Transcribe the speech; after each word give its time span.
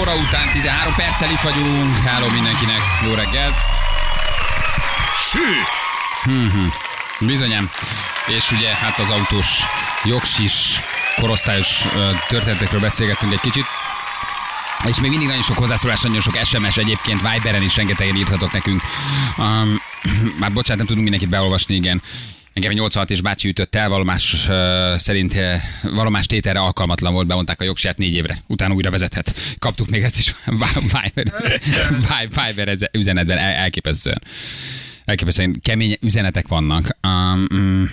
óra 0.00 0.14
után 0.14 0.50
13 0.52 0.94
perccel 0.94 1.30
itt 1.30 1.40
vagyunk. 1.40 1.96
Háló 1.96 2.28
mindenkinek, 2.28 2.80
jó 3.04 3.14
reggelt. 3.14 3.56
Sű! 5.30 5.38
Bizonyám. 7.26 7.70
És 8.26 8.50
ugye 8.50 8.74
hát 8.74 8.98
az 8.98 9.10
autós 9.10 9.62
jogsis 10.04 10.80
korosztályos 11.16 11.84
történetekről 12.28 12.80
beszélgettünk 12.80 13.32
egy 13.32 13.40
kicsit. 13.40 13.64
És 14.88 15.00
még 15.00 15.10
mindig 15.10 15.28
nagyon 15.28 15.42
sok 15.42 15.58
hozzászólás, 15.58 16.00
nagyon 16.00 16.20
sok 16.20 16.38
SMS 16.44 16.76
egyébként, 16.76 17.20
Viberen 17.20 17.62
is 17.62 17.76
rengetegen 17.76 18.16
írhatok 18.16 18.52
nekünk. 18.52 18.82
Um, 19.36 19.80
már 20.38 20.52
bocsánat, 20.58 20.76
nem 20.76 20.86
tudunk 20.86 21.02
mindenkit 21.02 21.28
beolvasni, 21.28 21.74
igen. 21.74 22.02
Engem 22.60 22.72
egy 22.72 22.78
86 22.78 23.10
és 23.10 23.20
bácsi 23.20 23.48
ütött 23.48 23.74
el, 23.74 23.88
valomás 23.88 24.48
uh, 24.48 24.96
szerint 24.96 25.34
uh, 25.34 25.54
valomás 25.82 26.26
tételre 26.26 26.60
alkalmatlan 26.60 27.12
volt, 27.12 27.26
bemondták 27.26 27.60
a 27.60 27.64
jogsát 27.64 27.98
négy 27.98 28.14
évre. 28.14 28.36
Utána 28.46 28.74
újra 28.74 28.90
vezethet. 28.90 29.34
Kaptuk 29.58 29.88
még 29.88 30.02
ezt 30.02 30.18
is 30.18 30.34
Viber, 32.36 32.78
üzenetben, 32.92 33.38
el, 33.38 33.52
elképesztően. 33.52 34.22
Elképesztően 35.04 35.60
kemény 35.62 35.96
üzenetek 36.00 36.48
vannak. 36.48 36.96
Um, 37.06 37.46
mm, 37.54 37.84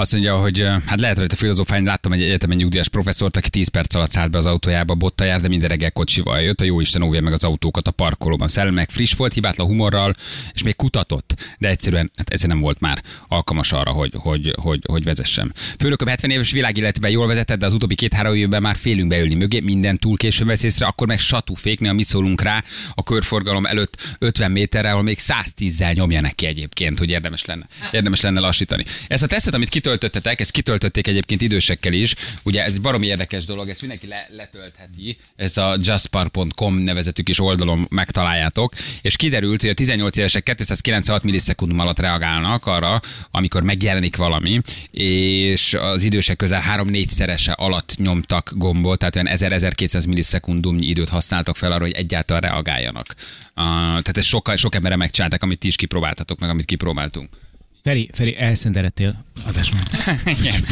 azt 0.00 0.12
mondja, 0.12 0.36
hogy 0.36 0.66
hát 0.86 1.00
lehet 1.00 1.18
rajta 1.18 1.36
filozófálni, 1.36 1.86
láttam 1.86 2.12
egy 2.12 2.22
egyetemen 2.22 2.56
nyugdíjas 2.56 2.88
professzort, 2.88 3.36
aki 3.36 3.50
10 3.50 3.68
perc 3.68 3.94
alatt 3.94 4.10
szállt 4.10 4.30
be 4.30 4.38
az 4.38 4.46
autójába, 4.46 4.94
botta 4.94 5.24
jár, 5.24 5.40
de 5.40 5.48
minden 5.48 5.68
reggel 5.68 5.92
kocsival 5.92 6.40
jött, 6.40 6.60
a 6.60 6.64
jó 6.64 6.80
Isten 6.80 7.02
óvja 7.02 7.20
meg 7.20 7.32
az 7.32 7.44
autókat 7.44 7.88
a 7.88 7.90
parkolóban. 7.90 8.48
Szellemek 8.48 8.90
friss 8.90 9.14
volt, 9.14 9.32
hibátlan 9.32 9.66
humorral, 9.66 10.14
és 10.52 10.62
még 10.62 10.76
kutatott, 10.76 11.34
de 11.58 11.68
egyszerűen, 11.68 12.10
hát 12.16 12.28
egyszerűen 12.28 12.56
nem 12.56 12.64
volt 12.64 12.80
már 12.80 13.02
alkalmas 13.28 13.72
arra, 13.72 13.90
hogy, 13.90 14.12
hogy, 14.14 14.54
hogy, 14.62 14.80
hogy 14.86 15.04
vezessem. 15.04 15.52
Főnököm 15.78 16.08
70 16.08 16.30
éves 16.30 16.52
világéletben 16.52 17.10
jól 17.10 17.26
vezetett, 17.26 17.58
de 17.58 17.66
az 17.66 17.72
utóbbi 17.72 17.94
két-három 17.94 18.34
évben 18.34 18.62
már 18.62 18.76
félünk 18.76 19.08
beülni 19.08 19.34
mögé, 19.34 19.60
minden 19.60 19.96
túl 19.96 20.16
későn 20.16 20.46
vesz 20.46 20.62
észre, 20.62 20.86
akkor 20.86 21.06
meg 21.06 21.20
satú 21.20 21.54
fékni, 21.54 21.92
mi 21.92 22.02
szólunk 22.02 22.42
rá 22.42 22.64
a 22.94 23.02
körforgalom 23.02 23.66
előtt 23.66 24.16
50 24.18 24.50
méterrel, 24.50 24.92
ahol 24.92 25.02
még 25.02 25.18
110-zel 25.20 25.94
nyomja 25.94 26.20
neki 26.20 26.46
egyébként, 26.46 26.98
hogy 26.98 27.10
érdemes 27.10 27.44
lenne, 27.44 27.66
érdemes 27.90 28.20
lenne 28.20 28.40
lassítani. 28.40 28.84
Ez 29.08 29.22
a 29.22 29.26
tesztet, 29.26 29.54
amit 29.54 29.68
kitöltöttetek, 29.88 30.40
ezt 30.40 30.50
kitöltötték 30.50 31.06
egyébként 31.06 31.40
idősekkel 31.40 31.92
is. 31.92 32.14
Ugye 32.42 32.64
ez 32.64 32.74
egy 32.74 32.80
baromi 32.80 33.06
érdekes 33.06 33.44
dolog, 33.44 33.68
ezt 33.68 33.80
mindenki 33.80 34.06
le, 34.06 34.28
letöltheti. 34.36 35.16
Ez 35.36 35.56
a 35.56 35.76
jaspar.com 35.82 36.74
nevezetű 36.74 37.22
kis 37.22 37.40
oldalon 37.40 37.86
megtaláljátok. 37.90 38.72
És 39.02 39.16
kiderült, 39.16 39.60
hogy 39.60 39.70
a 39.70 39.74
18 39.74 40.16
évesek 40.16 40.42
296 40.42 41.22
millisekundum 41.22 41.78
alatt 41.78 41.98
reagálnak 41.98 42.66
arra, 42.66 43.00
amikor 43.30 43.62
megjelenik 43.62 44.16
valami, 44.16 44.60
és 44.90 45.74
az 45.74 46.02
idősek 46.02 46.36
közel 46.36 46.62
3-4 46.76 47.08
szerese 47.08 47.52
alatt 47.52 47.94
nyomtak 47.96 48.52
gombot, 48.54 48.98
tehát 48.98 49.16
olyan 49.16 49.28
1000-1200 49.30 50.06
millisekundumnyi 50.06 50.86
időt 50.86 51.08
használtak 51.08 51.56
fel 51.56 51.72
arra, 51.72 51.84
hogy 51.84 51.92
egyáltalán 51.92 52.42
reagáljanak. 52.42 53.14
Uh, 53.56 53.64
tehát 53.64 54.16
ezt 54.16 54.26
sokkal, 54.26 54.56
sok 54.56 54.74
emberre 54.74 54.96
megcsinálták, 54.96 55.42
amit 55.42 55.58
ti 55.58 55.66
is 55.66 55.76
kipróbáltatok, 55.76 56.38
meg 56.38 56.50
amit 56.50 56.64
kipróbáltunk. 56.64 57.28
Feri, 57.82 58.10
Feri, 58.12 58.36
elszenderedtél 58.38 59.24
adásban. 59.46 59.80
Igen. 60.38 60.64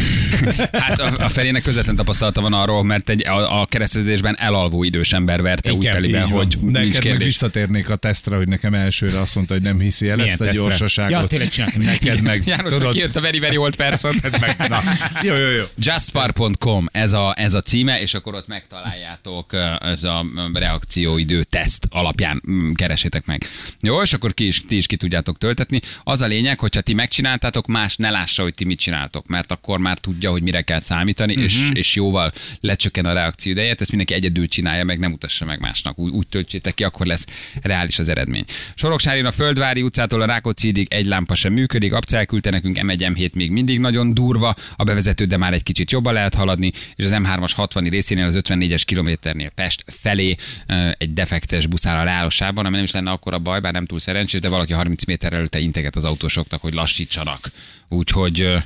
Hát 0.73 1.01
a, 1.01 1.25
a 1.25 1.29
Ferének 1.29 1.63
közvetlen 1.63 1.97
tapasztalata 1.97 2.41
van 2.41 2.53
arról, 2.53 2.85
mert 2.85 3.09
egy, 3.09 3.27
a, 3.27 3.61
a 3.61 3.67
keresztezésben 3.67 4.37
elalvó 4.39 4.85
idős 4.85 5.13
ember 5.13 5.43
verte 5.43 5.73
úgy 5.73 5.83
Igen, 5.83 5.93
telibe, 5.93 6.19
Így 6.25 6.31
van. 6.31 6.33
hogy 6.33 6.57
nincs 6.61 6.73
Neked 6.73 6.93
meg 6.93 7.01
kérdés. 7.01 7.27
visszatérnék 7.27 7.91
a 7.91 7.97
tesztre, 7.97 8.37
hogy 8.37 8.49
nekem 8.49 8.75
elsőre 8.75 9.21
azt 9.21 9.35
mondta, 9.35 9.55
hogy 9.55 9.63
nem 9.63 9.79
hiszi 9.81 10.09
el 10.09 10.17
Milyen 10.17 10.31
ezt 10.31 10.41
a 10.41 10.45
tesztre? 10.45 10.63
gyorsaságot. 10.63 11.21
Ja, 11.21 11.27
tényleg 11.27 11.49
csináltam. 11.49 11.83
Neked 11.83 12.21
meg, 12.23 12.47
János, 12.47 12.73
tudod, 12.73 12.93
kijött 12.93 13.17
a 13.17 13.21
very, 13.21 13.39
very 13.39 13.57
old 13.57 13.77
person. 13.77 14.15
meg, 14.41 14.69
na, 14.69 14.81
jó, 15.23 15.35
jó, 15.35 15.49
jó. 15.51 15.65
Jaspar.com 15.79 16.87
ez 16.93 17.13
a, 17.13 17.35
ez 17.39 17.55
a 17.55 17.61
címe, 17.61 18.01
és 18.01 18.15
akkor 18.15 18.35
ott 18.35 18.47
megtaláljátok 18.47 19.53
ez 19.81 20.05
a 20.05 20.27
reakcióidő 20.55 21.43
teszt 21.43 21.87
alapján 21.91 22.43
mm, 22.51 22.73
keresétek 22.73 23.27
meg. 23.27 23.45
Jó, 23.81 24.03
és 24.03 24.13
akkor 24.13 24.35
ki 24.35 24.47
is, 24.47 24.61
ti 24.65 24.77
is 24.77 24.87
ki 24.87 24.97
tudjátok 24.97 25.39
töltetni. 25.39 25.81
Az 26.05 26.23
a 26.23 26.27
lényeg, 26.27 26.59
hogyha 26.59 26.81
ti 26.81 26.95
megcsináltátok, 26.97 27.67
más 27.67 27.97
ne 27.97 28.11
lássa, 28.11 28.43
hogy 28.43 28.55
ti 28.55 28.65
mit 28.65 28.79
csináltok, 28.79 29.27
mert 29.27 29.53
akkor 29.53 29.79
már 29.79 29.99
tudja, 29.99 30.31
hogy 30.31 30.43
mire 30.43 30.63
kell 30.63 30.81
számítani, 30.81 31.33
uh-huh. 31.33 31.45
és, 31.45 31.71
és 31.73 31.95
jóval 31.95 32.33
lecsökken 32.61 33.05
a 33.07 33.13
reakció 33.13 33.53
ideje. 33.53 33.75
Ezt 33.79 33.91
mindenki 33.91 34.15
egyedül 34.15 34.49
csinálja, 34.49 34.85
meg 34.85 34.99
nem 34.99 35.13
utassa 35.13 35.45
meg 35.45 35.61
másnak. 35.61 35.99
Úgy, 35.99 36.13
úgy 36.13 36.27
töltsétek 36.27 36.75
ki, 36.75 36.85
akkor 36.85 37.07
lesz 37.07 37.27
reális 37.63 37.99
az 37.99 38.09
eredmény. 38.09 38.45
Soroksárin 38.75 39.25
a 39.25 39.33
Földvári 39.33 39.83
utcától 39.83 40.21
a 40.21 40.27
Rákóczi 40.27 40.67
hídig 40.67 40.87
egy 40.91 41.07
lámpa 41.07 41.35
sem 41.35 41.53
működik, 41.53 41.93
Abca 41.93 42.17
elküldte 42.17 42.51
nekünk, 42.51 42.79
M1 42.83 43.13
M7 43.15 43.35
még 43.35 43.51
mindig 43.51 43.79
nagyon 43.79 44.15
durva, 44.15 44.55
a 44.77 44.85
bevezető, 44.85 45.25
de 45.25 45.37
már 45.37 45.53
egy 45.53 45.63
kicsit 45.63 45.91
jobban 45.91 46.13
lehet 46.13 46.35
haladni, 46.35 46.73
és 46.95 47.05
az 47.05 47.11
M3-as 47.15 47.53
60 47.55 47.85
részénél 47.85 48.25
az 48.25 48.39
54-es 48.39 48.83
kilométernél 48.85 49.49
Pest 49.49 49.85
felé 49.87 50.35
ö, 50.67 50.89
egy 50.99 51.13
defektes 51.13 51.67
buszál 51.67 52.01
a 52.01 52.05
leállósában, 52.05 52.67
ami 52.67 52.75
nem 52.75 52.85
is 52.85 52.91
lenne 52.91 53.11
akkor 53.11 53.35
a 53.35 53.39
baj, 53.39 53.61
bár 53.61 53.73
nem 53.73 53.87
túl 53.87 53.99
szerencsés, 53.99 54.41
de 54.41 54.49
valaki 54.49 54.73
30 54.73 55.05
méter 55.05 55.33
előtte 55.33 55.59
integet 55.59 55.97
az 55.97 56.05
autósoknak, 56.05 56.61
hogy 56.61 56.75
lassítsanak. 56.87 57.51
Úgyhogy 57.89 58.63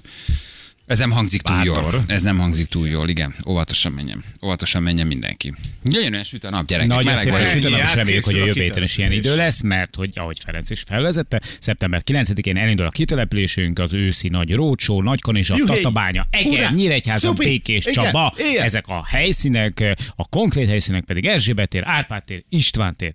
ez 0.90 0.98
nem 0.98 1.10
hangzik 1.10 1.42
túl 1.42 1.64
jól. 1.64 1.74
Bátor. 1.74 2.00
Ez 2.06 2.22
nem 2.22 2.38
hangzik 2.38 2.66
túl 2.66 2.88
jól, 2.88 3.08
igen. 3.08 3.34
Óvatosan 3.46 3.92
menjen. 3.92 4.24
Óvatosan 4.42 4.82
menjen 4.82 5.06
mindenki. 5.06 5.54
Gyönyörűen 5.82 6.22
süt 6.22 6.44
a 6.44 6.50
nap, 6.50 6.66
gyerekek. 6.66 6.90
Nagyon 6.90 7.12
Meleg 7.12 7.30
van. 7.30 7.46
süt 7.46 7.64
a 7.64 7.68
nap, 7.68 7.80
és 7.80 7.94
reméljük, 7.94 8.24
hogy 8.24 8.34
a 8.34 8.44
jövő 8.44 8.60
héten 8.60 8.82
is 8.82 8.98
ilyen 8.98 9.12
idő 9.12 9.36
lesz, 9.36 9.62
mert 9.62 9.94
hogy 9.94 10.10
ahogy 10.14 10.38
Ferenc 10.44 10.70
is 10.70 10.82
felvezette, 10.86 11.40
szeptember 11.60 12.02
9-én 12.06 12.56
elindul 12.56 12.86
a 12.86 12.90
kitelepülésünk, 12.90 13.78
az 13.78 13.94
őszi 13.94 14.28
nagy 14.28 14.54
rócsó, 14.54 15.02
Nagykanizsa! 15.02 15.56
Tatabánya, 15.66 16.26
Eger, 16.30 17.02
Szupi! 17.04 17.44
Békés 17.44 17.84
Csaba, 17.84 18.34
igen. 18.36 18.64
ezek 18.64 18.86
a 18.88 19.04
helyszínek, 19.06 19.96
a 20.16 20.28
konkrét 20.28 20.68
helyszínek 20.68 21.04
pedig 21.04 21.26
Erzsébet 21.26 21.68
tér, 21.68 21.82
Árpád 21.84 22.24
tér, 22.24 22.44
István 22.48 22.96
tér, 22.96 23.12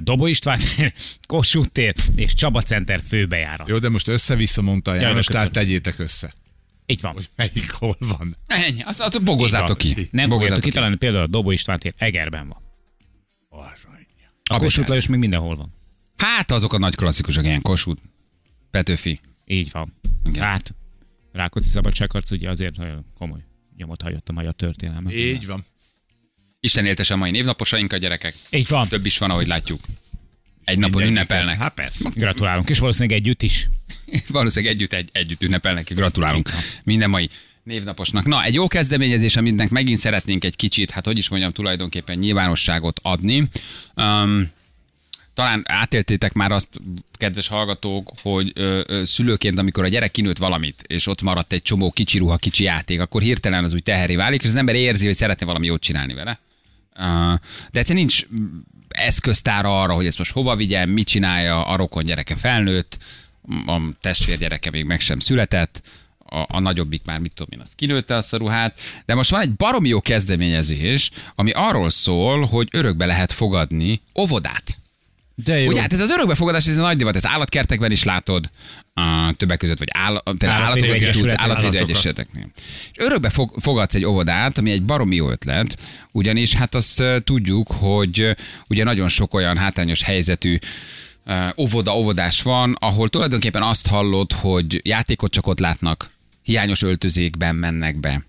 Dobó 0.00 0.26
István 0.26 0.58
tér, 0.58 0.92
Kossuth 1.26 1.68
tér 1.68 1.94
és 2.16 2.34
Csaba 2.34 2.60
Center 2.60 3.00
főbejárat. 3.08 3.68
Jó, 3.68 3.78
de 3.78 3.88
most 3.88 4.08
össze-vissza 4.08 4.62
mondta 4.62 4.94
János, 4.94 5.26
tehát 5.26 5.50
tegyétek 5.52 5.98
össze. 5.98 6.34
Így 6.92 7.00
van. 7.00 7.12
Hogy 7.12 7.28
melyik 7.36 7.70
hol 7.70 7.96
van. 7.98 8.36
Ennyi, 8.46 8.82
azt, 8.82 9.00
azt 9.00 9.22
bogozátok 9.22 9.78
ki. 9.78 9.88
Nem 9.88 9.98
fogjátok 10.04 10.28
Bogozátok 10.28 10.62
ki. 10.62 10.68
kitalálni, 10.68 10.96
például 10.96 11.22
a 11.22 11.26
Dobó 11.26 11.50
István 11.50 11.78
tér 11.78 11.94
Egerben 11.96 12.48
van. 12.48 12.60
A 14.44 14.56
Kossuth. 14.56 14.88
Lajos 14.88 15.06
még 15.06 15.18
mindenhol 15.18 15.56
van. 15.56 15.72
Hát 16.16 16.50
azok 16.50 16.72
a 16.72 16.78
nagy 16.78 16.94
klasszikusok, 16.94 17.44
ilyen 17.44 17.60
Kossuth, 17.60 18.02
Petőfi. 18.70 19.20
Így 19.46 19.70
van. 19.70 19.94
Igen. 20.24 20.42
Hát, 20.42 20.74
Rákóczi 21.32 21.68
szabadságharc 21.70 22.30
ugye 22.30 22.50
azért 22.50 22.76
nagyon 22.76 23.04
komoly 23.18 23.44
nyomot 23.76 24.02
hagyott 24.02 24.28
a 24.28 24.32
magyar 24.32 24.54
történelme. 24.54 25.12
Így 25.12 25.46
van. 25.46 25.64
Isten 26.60 26.86
éltese 26.86 27.14
a 27.14 27.16
mai 27.16 27.30
névnaposaink 27.30 27.92
a 27.92 27.96
gyerekek. 27.96 28.34
Így 28.50 28.68
van. 28.68 28.88
Több 28.88 29.06
is 29.06 29.18
van, 29.18 29.30
ahogy 29.30 29.46
látjuk. 29.46 29.80
Egy 30.64 30.78
napon 30.78 31.02
ünnepelnek. 31.02 31.58
Hát 31.58 31.74
persze. 31.74 32.10
Gratulálunk, 32.14 32.68
és 32.68 32.78
valószínűleg 32.78 33.18
együtt 33.18 33.42
is. 33.42 33.68
Valószínűleg 34.28 34.74
együtt, 34.74 34.92
egy, 34.92 35.08
együtt 35.12 35.42
ünnepelnek, 35.42 35.94
gratulálunk 35.94 36.48
minden 36.84 37.10
mai 37.10 37.28
névnaposnak. 37.62 38.26
Na, 38.26 38.44
egy 38.44 38.54
jó 38.54 38.66
kezdeményezés, 38.66 39.36
aminek 39.36 39.70
megint 39.70 39.98
szeretnénk 39.98 40.44
egy 40.44 40.56
kicsit, 40.56 40.90
hát 40.90 41.04
hogy 41.04 41.18
is 41.18 41.28
mondjam, 41.28 41.52
tulajdonképpen 41.52 42.18
nyilvánosságot 42.18 43.00
adni. 43.02 43.48
Um, 43.96 44.50
talán 45.34 45.62
átéltétek 45.66 46.32
már 46.32 46.52
azt, 46.52 46.80
kedves 47.12 47.48
hallgatók, 47.48 48.12
hogy 48.22 48.52
ö, 48.54 48.82
ö, 48.86 49.04
szülőként, 49.04 49.58
amikor 49.58 49.84
a 49.84 49.88
gyerek 49.88 50.10
kinőtt 50.10 50.38
valamit, 50.38 50.84
és 50.86 51.06
ott 51.06 51.22
maradt 51.22 51.52
egy 51.52 51.62
csomó 51.62 51.90
kicsi 51.90 52.18
ruha, 52.18 52.36
kicsi 52.36 52.64
játék, 52.64 53.00
akkor 53.00 53.22
hirtelen 53.22 53.64
az 53.64 53.72
úgy 53.72 53.82
teheré 53.82 54.16
válik, 54.16 54.42
és 54.42 54.48
az 54.48 54.56
ember 54.56 54.74
érzi, 54.74 55.06
hogy 55.06 55.14
szeretne 55.14 55.46
valami 55.46 55.66
jót 55.66 55.80
csinálni 55.80 56.14
vele. 56.14 56.40
Uh, 56.96 57.38
de 57.70 57.78
egyszerűen 57.78 58.04
nincs 58.04 58.26
eszköztára 58.92 59.82
arra, 59.82 59.94
hogy 59.94 60.06
ezt 60.06 60.18
most 60.18 60.32
hova 60.32 60.56
vigyen, 60.56 60.88
mit 60.88 61.06
csinálja, 61.06 61.66
a 61.66 61.76
rokon 61.76 62.04
gyereke 62.04 62.36
felnőtt, 62.36 62.98
a 63.66 63.80
testvér 64.00 64.38
gyereke 64.38 64.70
még 64.70 64.84
meg 64.84 65.00
sem 65.00 65.18
született, 65.18 65.82
a, 66.32 66.44
a 66.48 66.60
nagyobbik 66.60 67.02
már, 67.04 67.18
mit 67.18 67.32
tudom 67.34 67.52
én, 67.52 67.60
az 67.60 67.72
kinőtte 67.74 68.14
azt 68.14 68.32
a 68.32 68.36
ruhát, 68.36 68.80
de 69.06 69.14
most 69.14 69.30
van 69.30 69.40
egy 69.40 69.54
baromi 69.54 69.88
jó 69.88 70.00
kezdeményezés, 70.00 71.10
ami 71.34 71.50
arról 71.50 71.90
szól, 71.90 72.44
hogy 72.44 72.68
örökbe 72.70 73.06
lehet 73.06 73.32
fogadni 73.32 74.00
óvodát. 74.14 74.81
De 75.34 75.58
jó. 75.58 75.68
Ugye 75.68 75.80
hát 75.80 75.92
ez 75.92 76.00
az 76.00 76.10
örökbefogadás, 76.10 76.66
ez 76.66 76.78
a 76.78 76.82
nagy 76.82 76.96
divat, 76.96 77.16
ezt 77.16 77.26
állatkertekben 77.26 77.90
is 77.90 78.02
látod, 78.02 78.50
a 78.94 79.32
többek 79.36 79.58
között, 79.58 79.78
vagy 79.78 79.88
áll, 79.92 80.22
Állatvédő 80.24 80.52
állatokat 80.52 81.00
is 81.00 81.08
tudsz, 81.08 81.34
állatvédő 81.36 81.78
egyesületeknél. 81.78 82.46
És 82.92 83.04
örökbe 83.04 83.30
fog, 83.30 83.54
fogadsz 83.60 83.94
egy 83.94 84.04
óvodát, 84.04 84.58
ami 84.58 84.70
egy 84.70 84.82
baromi 84.82 85.16
jó 85.16 85.30
ötlet, 85.30 85.76
ugyanis 86.12 86.54
hát 86.54 86.74
azt 86.74 87.04
tudjuk, 87.24 87.70
hogy 87.70 88.36
ugye 88.68 88.84
nagyon 88.84 89.08
sok 89.08 89.34
olyan 89.34 89.56
hátrányos 89.56 90.02
helyzetű 90.02 90.58
óvoda, 91.56 91.96
óvodás 91.96 92.42
van, 92.42 92.76
ahol 92.78 93.08
tulajdonképpen 93.08 93.62
azt 93.62 93.88
hallod, 93.88 94.32
hogy 94.32 94.80
játékot 94.84 95.30
csak 95.30 95.46
ott 95.46 95.60
látnak, 95.60 96.10
hiányos 96.42 96.82
öltözékben 96.82 97.54
mennek 97.54 98.00
be, 98.00 98.24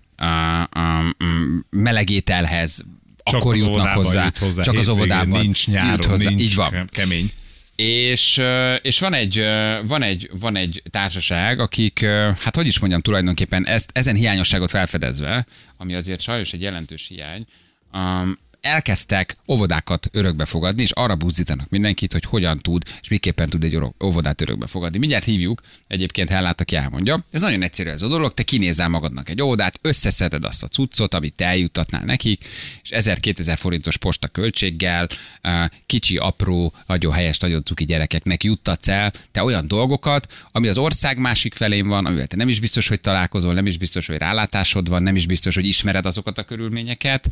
melegételhez, 1.70 2.84
Csak 3.24 3.40
akkor 3.40 3.56
jutnak 3.56 3.88
hozzá, 3.94 4.24
jut 4.24 4.38
hozzá. 4.38 4.62
csak 4.62 4.76
az 4.78 4.88
óvodában 4.88 5.40
Nincs 5.40 5.66
jut 5.66 5.76
nyáron, 5.76 6.10
hozzá. 6.10 6.28
nincs 6.28 6.40
Így 6.40 6.54
van. 6.54 6.70
ke- 6.70 6.88
kemény. 6.90 7.30
És, 7.76 8.42
és 8.82 8.98
van, 9.00 9.14
egy, 9.14 9.44
van, 9.86 10.02
egy, 10.02 10.30
van 10.40 10.56
egy 10.56 10.82
társaság, 10.90 11.60
akik, 11.60 12.04
hát 12.38 12.56
hogy 12.56 12.66
is 12.66 12.78
mondjam, 12.78 13.00
tulajdonképpen 13.00 13.66
ezt, 13.66 13.90
ezen 13.94 14.14
hiányosságot 14.14 14.70
felfedezve, 14.70 15.46
ami 15.76 15.94
azért 15.94 16.20
sajnos 16.20 16.52
egy 16.52 16.60
jelentős 16.60 17.06
hiány, 17.08 17.44
um, 17.92 18.38
elkezdtek 18.64 19.36
óvodákat 19.48 20.08
örökbe 20.12 20.44
fogadni, 20.44 20.82
és 20.82 20.90
arra 20.90 21.16
buzdítanak 21.16 21.68
mindenkit, 21.68 22.12
hogy 22.12 22.24
hogyan 22.24 22.58
tud, 22.58 22.82
és 23.02 23.08
miképpen 23.08 23.48
tud 23.48 23.64
egy 23.64 23.78
óvodát 24.04 24.40
örökbe 24.40 24.66
fogadni. 24.66 24.98
Mindjárt 24.98 25.24
hívjuk, 25.24 25.62
egyébként 25.86 26.28
Hellát, 26.28 26.60
aki 26.60 26.76
elmondja. 26.76 27.24
Ez 27.30 27.40
nagyon 27.40 27.62
egyszerű 27.62 27.88
ez 27.88 28.02
a 28.02 28.08
dolog, 28.08 28.34
te 28.34 28.42
kinézel 28.42 28.88
magadnak 28.88 29.28
egy 29.28 29.42
óvodát, 29.42 29.78
összeszeded 29.82 30.44
azt 30.44 30.62
a 30.62 30.68
cuccot, 30.68 31.14
amit 31.14 31.34
te 31.34 31.44
eljuttatnál 31.44 32.04
nekik, 32.04 32.44
és 32.82 32.90
1000-2000 32.92 33.54
forintos 33.58 33.96
posta 33.96 34.28
költséggel, 34.28 35.08
kicsi, 35.86 36.16
apró, 36.16 36.74
nagyon 36.86 37.12
helyes, 37.12 37.38
nagyon 37.38 37.64
cuki 37.64 37.84
gyerekeknek 37.84 38.44
juttatsz 38.44 38.88
el 38.88 39.12
te 39.30 39.42
olyan 39.42 39.68
dolgokat, 39.68 40.32
ami 40.52 40.68
az 40.68 40.78
ország 40.78 41.18
másik 41.18 41.54
felén 41.54 41.88
van, 41.88 42.06
amivel 42.06 42.26
te 42.26 42.36
nem 42.36 42.48
is 42.48 42.60
biztos, 42.60 42.88
hogy 42.88 43.00
találkozol, 43.00 43.54
nem 43.54 43.66
is 43.66 43.78
biztos, 43.78 44.06
hogy 44.06 44.16
rálátásod 44.16 44.88
van, 44.88 45.02
nem 45.02 45.16
is 45.16 45.26
biztos, 45.26 45.54
hogy 45.54 45.66
ismered 45.66 46.06
azokat 46.06 46.38
a 46.38 46.42
körülményeket. 46.42 47.28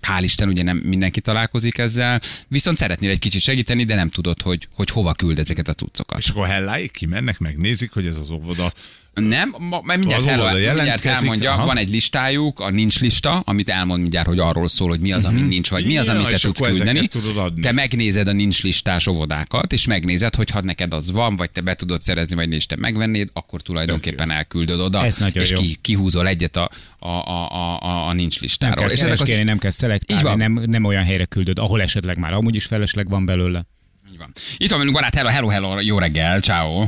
Hál' 0.00 0.20
Isten, 0.22 0.43
ugye 0.48 0.62
nem 0.62 0.76
mindenki 0.76 1.20
találkozik 1.20 1.78
ezzel, 1.78 2.20
viszont 2.48 2.76
szeretnél 2.76 3.10
egy 3.10 3.18
kicsit 3.18 3.40
segíteni, 3.40 3.84
de 3.84 3.94
nem 3.94 4.08
tudod, 4.08 4.42
hogy, 4.42 4.68
hogy 4.74 4.90
hova 4.90 5.12
küld 5.12 5.38
ezeket 5.38 5.68
a 5.68 5.74
cuccokat. 5.74 6.18
És 6.18 6.28
akkor 6.28 6.46
helláig 6.46 6.90
kimennek, 6.90 7.38
megnézik, 7.38 7.92
hogy 7.92 8.06
ez 8.06 8.16
az 8.16 8.30
óvoda. 8.30 8.72
Nem, 9.14 9.54
ma, 9.58 9.80
mert 9.84 9.98
mindjárt, 9.98 10.22
Az 10.22 10.28
el, 10.28 10.74
mindjárt 10.74 11.04
elmondja, 11.04 11.52
aha. 11.52 11.66
van 11.66 11.76
egy 11.76 11.90
listájuk, 11.90 12.60
a 12.60 12.70
nincs 12.70 13.00
lista, 13.00 13.38
amit 13.44 13.68
elmond 13.68 14.00
mindjárt, 14.00 14.26
hogy 14.26 14.38
arról 14.38 14.68
szól, 14.68 14.88
hogy 14.88 15.00
mi 15.00 15.12
az, 15.12 15.24
ami 15.24 15.40
nincs, 15.40 15.70
vagy 15.70 15.86
mi 15.86 15.98
az, 15.98 16.06
Mhm. 16.06 16.16
Amit 16.16 16.30
te 16.30 16.38
tudsz 16.38 16.60
küldeni. 16.60 16.88
ezeket 16.98 17.10
tudod 17.10 17.36
adni. 17.36 17.60
Te 17.60 17.72
megnézed 17.72 18.28
a 18.28 18.32
nincs 18.32 18.62
listás 18.62 19.06
óvodákat, 19.06 19.72
és 19.72 19.86
megnézed, 19.86 20.34
hogy 20.34 20.50
ha 20.50 20.60
neked 20.62 20.92
az 20.94 21.10
van, 21.10 21.36
vagy 21.36 21.50
te 21.50 21.60
be 21.60 21.74
tudod 21.74 22.02
szerezni, 22.02 22.34
vagy 22.36 22.48
nincs, 22.48 22.66
te 22.66 22.76
megvennéd, 22.76 23.28
akkor 23.32 23.62
tulajdonképpen 23.62 24.30
elküldöd 24.30 24.80
oda, 24.80 25.06
és 25.32 25.50
jó. 25.50 25.56
ki, 25.60 25.76
kihúzol 25.80 26.28
egyet 26.28 26.56
a, 26.56 26.70
a, 26.98 27.08
a, 27.08 27.50
a, 27.50 27.80
a, 27.80 28.06
a 28.08 28.12
nincs 28.12 28.34
Nem 28.34 28.42
listáról. 28.42 28.76
kell 28.76 28.88
és 28.96 29.00
ezek 29.00 29.20
az, 29.20 29.28
nem 29.44 29.58
kell 29.58 29.70
szelektálni, 29.70 30.34
nem, 30.36 30.52
nem 30.66 30.84
olyan 30.84 31.04
helyre 31.04 31.24
küldöd, 31.24 31.58
ahol 31.58 31.82
esetleg 31.82 32.18
már 32.18 32.32
amúgy 32.32 32.54
is 32.54 32.64
felesleg 32.64 33.08
van 33.08 33.24
belőle. 33.26 33.66
így 34.12 34.18
van. 34.18 34.32
Itt 34.56 34.68
van 34.70 34.78
velünk 34.78 34.96
barát, 34.96 35.14
hello, 35.14 35.28
hello, 35.28 35.48
hello, 35.48 35.80
jó 35.80 35.98
reggel, 35.98 36.40
ciao. 36.40 36.84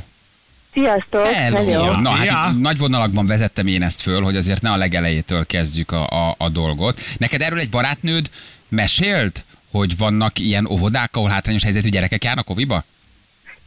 Sziasztok! 0.81 1.27
Hello. 1.27 2.01
Na, 2.01 2.11
hát 2.11 2.25
Ja. 2.25 2.51
nagy 2.61 2.79
vonalakban 2.79 3.27
vezettem 3.27 3.67
én 3.67 3.83
ezt 3.83 4.01
föl, 4.01 4.23
hogy 4.23 4.37
azért 4.37 4.63
ne 4.63 4.71
a 4.71 4.77
legelejétől 4.77 5.47
kezdjük 5.47 5.93
a, 5.93 6.07
a, 6.29 6.35
a 6.39 6.49
dolgot. 6.49 7.01
Neked 7.19 7.41
erről 7.41 7.59
egy 7.59 7.69
barátnőd 7.71 8.31
mesélt, 8.69 9.45
hogy 9.71 9.97
vannak 9.97 10.39
ilyen 10.39 10.67
óvodák, 10.67 11.17
ahol 11.17 11.29
hátrányos 11.29 11.63
helyzetű 11.63 11.89
gyerekek 11.89 12.25
járnak 12.25 12.51
oviba? 12.51 12.85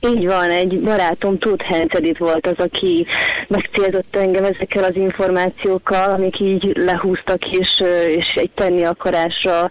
Így 0.01 0.27
van, 0.27 0.49
egy 0.49 0.79
barátom 0.81 1.37
Tóth 1.37 1.63
Hencedit 1.63 2.17
volt 2.17 2.47
az, 2.47 2.65
aki 2.65 3.05
megcélzott 3.47 4.15
engem 4.15 4.43
ezekkel 4.43 4.83
az 4.83 4.95
információkkal, 4.95 6.09
amik 6.09 6.39
így 6.39 6.71
lehúztak 6.75 7.51
és, 7.51 7.83
és 8.07 8.25
egy 8.35 8.49
tenni 8.55 8.83
akarásra 8.83 9.69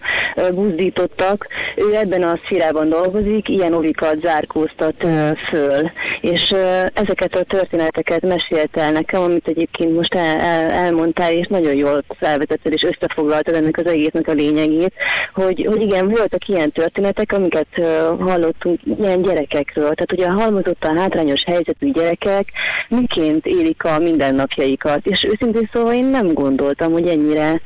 buzdítottak. 0.53 1.47
Ő 1.75 1.95
ebben 1.95 2.23
a 2.23 2.35
szférában 2.35 2.89
dolgozik, 2.89 3.49
ilyen 3.49 3.73
ovikat 3.73 4.15
zárkóztat 4.19 4.95
föl. 5.49 5.91
És 6.21 6.55
ezeket 6.93 7.35
a 7.35 7.43
történeteket 7.43 8.21
mesélte 8.21 8.81
el 8.81 8.91
nekem, 8.91 9.21
amit 9.21 9.47
egyébként 9.47 9.95
most 9.95 10.15
el, 10.15 10.39
el, 10.39 10.69
elmondtál, 10.69 11.31
és 11.31 11.47
nagyon 11.47 11.75
jól 11.75 12.03
felvezetted 12.19 12.73
és 12.73 12.89
összefoglaltad 12.89 13.55
ennek 13.55 13.77
az 13.77 13.87
egésznek 13.91 14.27
a 14.27 14.31
lényegét, 14.31 14.93
hogy, 15.33 15.65
hogy 15.69 15.81
igen, 15.81 16.07
voltak 16.07 16.47
ilyen 16.47 16.71
történetek, 16.71 17.31
amiket 17.31 17.67
hallottunk 18.19 18.79
ilyen 18.99 19.21
gyerekekről. 19.21 19.89
Tehát 19.89 20.11
ugye 20.19 20.27
a 20.29 20.41
halmozottan 20.41 20.97
hátrányos 20.97 21.43
helyzetű 21.45 21.91
gyerekek 21.91 22.51
miként 22.87 23.45
élik 23.45 23.83
a 23.83 23.99
mindennapjaikat. 23.99 25.05
És 25.05 25.25
őszintén 25.31 25.69
szóval 25.73 25.93
én 25.93 26.05
nem 26.05 26.33
gondoltam, 26.33 26.91
hogy 26.91 27.07
ennyire 27.07 27.61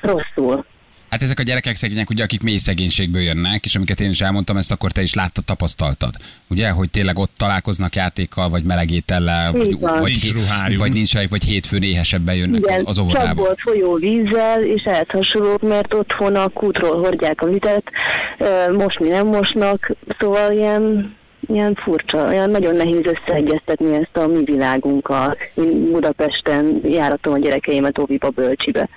rosszul. 0.00 0.64
Hát 1.10 1.22
ezek 1.22 1.38
a 1.38 1.42
gyerekek 1.42 1.76
szegények, 1.76 2.10
ugye, 2.10 2.22
akik 2.22 2.42
mély 2.42 2.56
szegénységből 2.56 3.22
jönnek, 3.22 3.64
és 3.64 3.74
amiket 3.76 4.00
én 4.00 4.10
is 4.10 4.20
elmondtam, 4.20 4.56
ezt 4.56 4.72
akkor 4.72 4.92
te 4.92 5.02
is 5.02 5.14
láttad, 5.14 5.44
tapasztaltad. 5.44 6.14
Ugye, 6.50 6.70
hogy 6.70 6.90
tényleg 6.90 7.18
ott 7.18 7.30
találkoznak 7.36 7.94
játékkal, 7.94 8.48
vagy 8.48 8.62
melegétellel, 8.62 9.52
vagy, 9.52 9.80
van. 9.80 10.00
vagy, 10.00 10.10
Nincs 10.22 10.32
ruhájuk. 10.32 10.78
vagy 10.78 10.92
nincs 10.92 11.28
vagy 11.28 11.44
hétfőn 11.44 11.82
éhesebben 11.82 12.34
jönnek 12.34 12.60
Igen, 12.60 12.82
az 12.84 12.98
óvodába. 12.98 13.26
csapból 13.26 13.54
folyó 13.56 13.94
vízzel, 13.94 14.62
és 14.62 14.84
ehhez 14.84 15.08
hasonlók, 15.08 15.62
mert 15.62 15.94
otthon 15.94 16.34
a 16.34 16.48
kútról 16.48 16.98
hordják 16.98 17.40
a 17.40 17.46
vizet, 17.46 17.90
ö, 18.38 18.72
mosni 18.72 19.08
nem 19.08 19.26
mosnak, 19.26 19.92
szóval 20.18 20.52
ilyen, 20.52 21.14
ilyen 21.48 21.74
furcsa, 21.74 22.24
olyan 22.26 22.50
nagyon 22.50 22.76
nehéz 22.76 23.00
összeegyeztetni 23.04 23.94
ezt 23.94 24.16
a 24.16 24.26
mi 24.26 24.44
világunkkal. 24.44 25.36
Én 25.54 25.90
Budapesten 25.90 26.80
járatom 26.84 27.32
a 27.32 27.38
gyerekeimet 27.38 27.98
óviba 27.98 28.28
bölcsibe. 28.28 28.88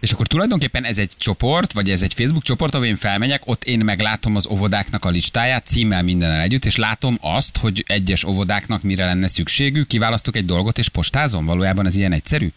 És 0.00 0.12
akkor 0.12 0.26
tulajdonképpen 0.26 0.84
ez 0.84 0.98
egy 0.98 1.10
csoport, 1.18 1.72
vagy 1.72 1.90
ez 1.90 2.02
egy 2.02 2.14
Facebook 2.14 2.42
csoport, 2.42 2.74
ahol 2.74 2.86
én 2.86 2.96
felmegyek, 2.96 3.42
ott 3.44 3.64
én 3.64 3.80
meglátom 3.84 4.36
az 4.36 4.48
óvodáknak 4.50 5.04
a 5.04 5.08
listáját, 5.08 5.66
címmel 5.66 6.02
mindennel 6.02 6.40
együtt, 6.40 6.64
és 6.64 6.76
látom 6.76 7.16
azt, 7.20 7.58
hogy 7.58 7.84
egyes 7.86 8.24
óvodáknak 8.24 8.82
mire 8.82 9.04
lenne 9.04 9.26
szükségük, 9.26 9.86
kiválasztok 9.86 10.36
egy 10.36 10.44
dolgot 10.44 10.78
és 10.78 10.88
postázom. 10.88 11.44
Valójában 11.44 11.86
ez 11.86 11.96
ilyen 11.96 12.12
egyszerű? 12.12 12.48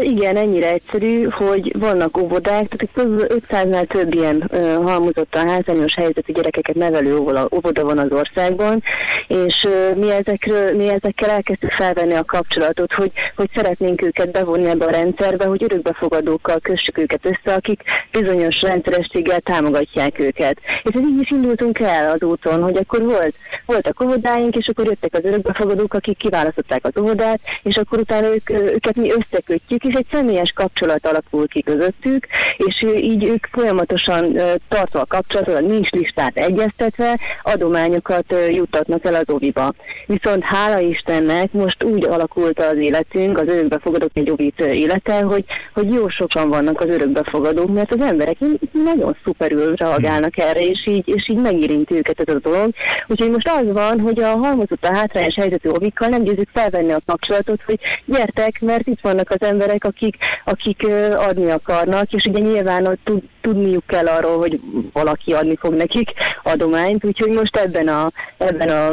Igen, 0.00 0.36
ennyire 0.36 0.70
egyszerű, 0.70 1.22
hogy 1.22 1.78
vannak 1.78 2.18
óvodák, 2.18 2.66
tehát 2.68 2.88
kb. 2.94 3.42
500-nál 3.48 3.86
több 3.86 4.14
ilyen 4.14 4.50
ö, 4.52 4.72
halmozottan 4.72 5.48
hátrányos 5.48 5.94
helyzetű 5.94 6.32
gyerekeket 6.32 6.74
nevelő 6.74 7.16
óvoda, 7.16 7.48
óvoda 7.56 7.84
van 7.84 7.98
az 7.98 8.10
országban, 8.10 8.82
és 9.28 9.66
mi, 9.94 10.10
ezekről, 10.10 10.76
mi 10.76 10.88
ezekkel 10.88 11.30
elkezdtük 11.30 11.70
felvenni 11.70 12.14
a 12.14 12.24
kapcsolatot, 12.24 12.92
hogy, 12.92 13.12
hogy 13.36 13.50
szeretnénk 13.54 14.02
őket 14.02 14.32
bevonni 14.32 14.66
ebbe 14.66 14.84
a 14.84 14.90
rendszerbe, 14.90 15.46
hogy 15.46 15.62
örökbefogadókkal 15.62 16.58
kössük 16.62 16.98
őket 16.98 17.26
össze, 17.26 17.54
akik 17.56 17.82
bizonyos 18.10 18.60
rendszerességgel 18.60 19.40
támogatják 19.40 20.18
őket. 20.18 20.58
És 20.82 20.90
ez 20.94 21.00
így 21.00 21.20
is 21.20 21.30
indultunk 21.30 21.78
el 21.78 22.10
az 22.10 22.22
úton, 22.22 22.62
hogy 22.62 22.76
akkor 22.76 23.02
volt, 23.02 23.34
voltak 23.66 24.02
óvodáink, 24.02 24.56
és 24.56 24.68
akkor 24.68 24.84
jöttek 24.84 25.14
az 25.14 25.24
örökbefogadók, 25.24 25.94
akik 25.94 26.18
kiválasztották 26.18 26.84
az 26.84 27.02
óvodát, 27.02 27.40
és 27.62 27.76
akkor 27.76 27.98
utána 27.98 28.26
ők, 28.26 28.50
őket 28.50 28.96
mi 28.96 29.10
összekötjük, 29.10 29.63
és 29.68 29.92
egy 29.92 30.06
személyes 30.12 30.52
kapcsolat 30.54 31.06
alakul 31.06 31.48
ki 31.48 31.62
közöttük, 31.62 32.26
és 32.56 32.84
így 32.96 33.24
ők 33.24 33.46
folyamatosan 33.46 34.36
tartva 34.68 35.00
a 35.00 35.06
kapcsolatot, 35.08 35.60
nincs 35.60 35.90
listát 35.90 36.36
egyeztetve, 36.36 37.18
adományokat 37.42 38.34
juttatnak 38.48 39.04
el 39.04 39.14
az 39.14 39.30
oviba. 39.30 39.72
Viszont 40.06 40.42
hála 40.42 40.78
Istennek 40.78 41.52
most 41.52 41.82
úgy 41.82 42.06
alakult 42.06 42.60
az 42.60 42.78
életünk, 42.78 43.40
az 43.40 43.48
örökbefogadók 43.48 44.10
egy 44.14 44.30
ovit 44.30 44.60
élete, 44.60 45.20
hogy, 45.20 45.44
hogy 45.72 45.92
jó 45.92 46.08
sokan 46.08 46.48
vannak 46.48 46.80
az 46.80 46.88
örökbefogadók, 46.88 47.72
mert 47.74 47.94
az 47.94 48.00
emberek 48.00 48.36
nagyon 48.72 49.16
szuperül 49.24 49.74
reagálnak 49.74 50.38
erre, 50.38 50.60
és 50.60 50.86
így, 50.86 51.08
és 51.08 51.28
így 51.28 51.40
megérinti 51.40 51.94
őket 51.94 52.20
ez 52.20 52.34
a 52.34 52.38
dolog. 52.38 52.70
Úgyhogy 53.06 53.30
most 53.30 53.48
az 53.48 53.72
van, 53.72 54.00
hogy 54.00 54.20
a 54.20 54.36
halmozott 54.36 54.84
a 54.84 54.94
hátrányos 54.94 55.34
helyzetű 55.34 55.68
ovikkal 55.68 56.08
nem 56.08 56.22
győzünk 56.22 56.48
felvenni 56.52 56.92
a 56.92 57.00
kapcsolatot, 57.06 57.62
hogy 57.66 57.78
gyertek, 58.04 58.60
mert 58.60 58.86
itt 58.86 59.00
vannak 59.00 59.30
az 59.30 59.36
emberek, 59.40 59.53
akik, 59.60 60.16
akik 60.44 60.82
ö, 60.86 61.10
adni 61.10 61.50
akarnak, 61.50 62.12
és 62.12 62.24
ugye 62.24 62.38
nyilván 62.38 62.98
tud, 63.04 63.22
tudniuk 63.44 63.86
kell 63.86 64.06
arról, 64.06 64.38
hogy 64.38 64.60
valaki 64.92 65.32
adni 65.32 65.56
fog 65.56 65.74
nekik 65.74 66.10
adományt, 66.42 67.04
úgyhogy 67.04 67.32
most 67.32 67.56
ebben 67.56 67.88
a, 67.88 68.10
ebben 68.36 68.68
a, 68.68 68.92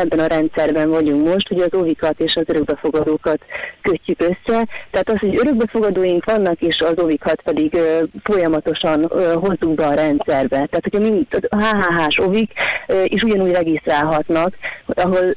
ebben 0.00 0.18
a 0.18 0.26
rendszerben 0.26 0.90
vagyunk 0.90 1.26
most, 1.26 1.48
hogy 1.48 1.60
az 1.60 1.74
óvikat 1.74 2.20
és 2.20 2.34
az 2.34 2.42
örökbefogadókat 2.46 3.38
kötjük 3.82 4.20
össze. 4.20 4.66
Tehát 4.90 5.08
az, 5.08 5.18
hogy 5.18 5.38
örökbefogadóink 5.38 6.24
vannak, 6.24 6.60
és 6.60 6.78
az 6.78 7.02
óvikat 7.02 7.42
pedig 7.42 7.78
folyamatosan 8.22 9.06
ö, 9.08 9.32
hozzuk 9.32 9.74
be 9.74 9.86
a 9.86 9.94
rendszerbe. 9.94 10.56
Tehát, 10.56 10.88
hogyha 10.90 11.00
mind 11.00 11.26
HHH-s 11.50 12.18
óvik 12.26 12.52
ö, 12.86 13.02
is 13.04 13.22
ugyanúgy 13.22 13.52
regisztrálhatnak, 13.52 14.54
ahol 14.86 15.32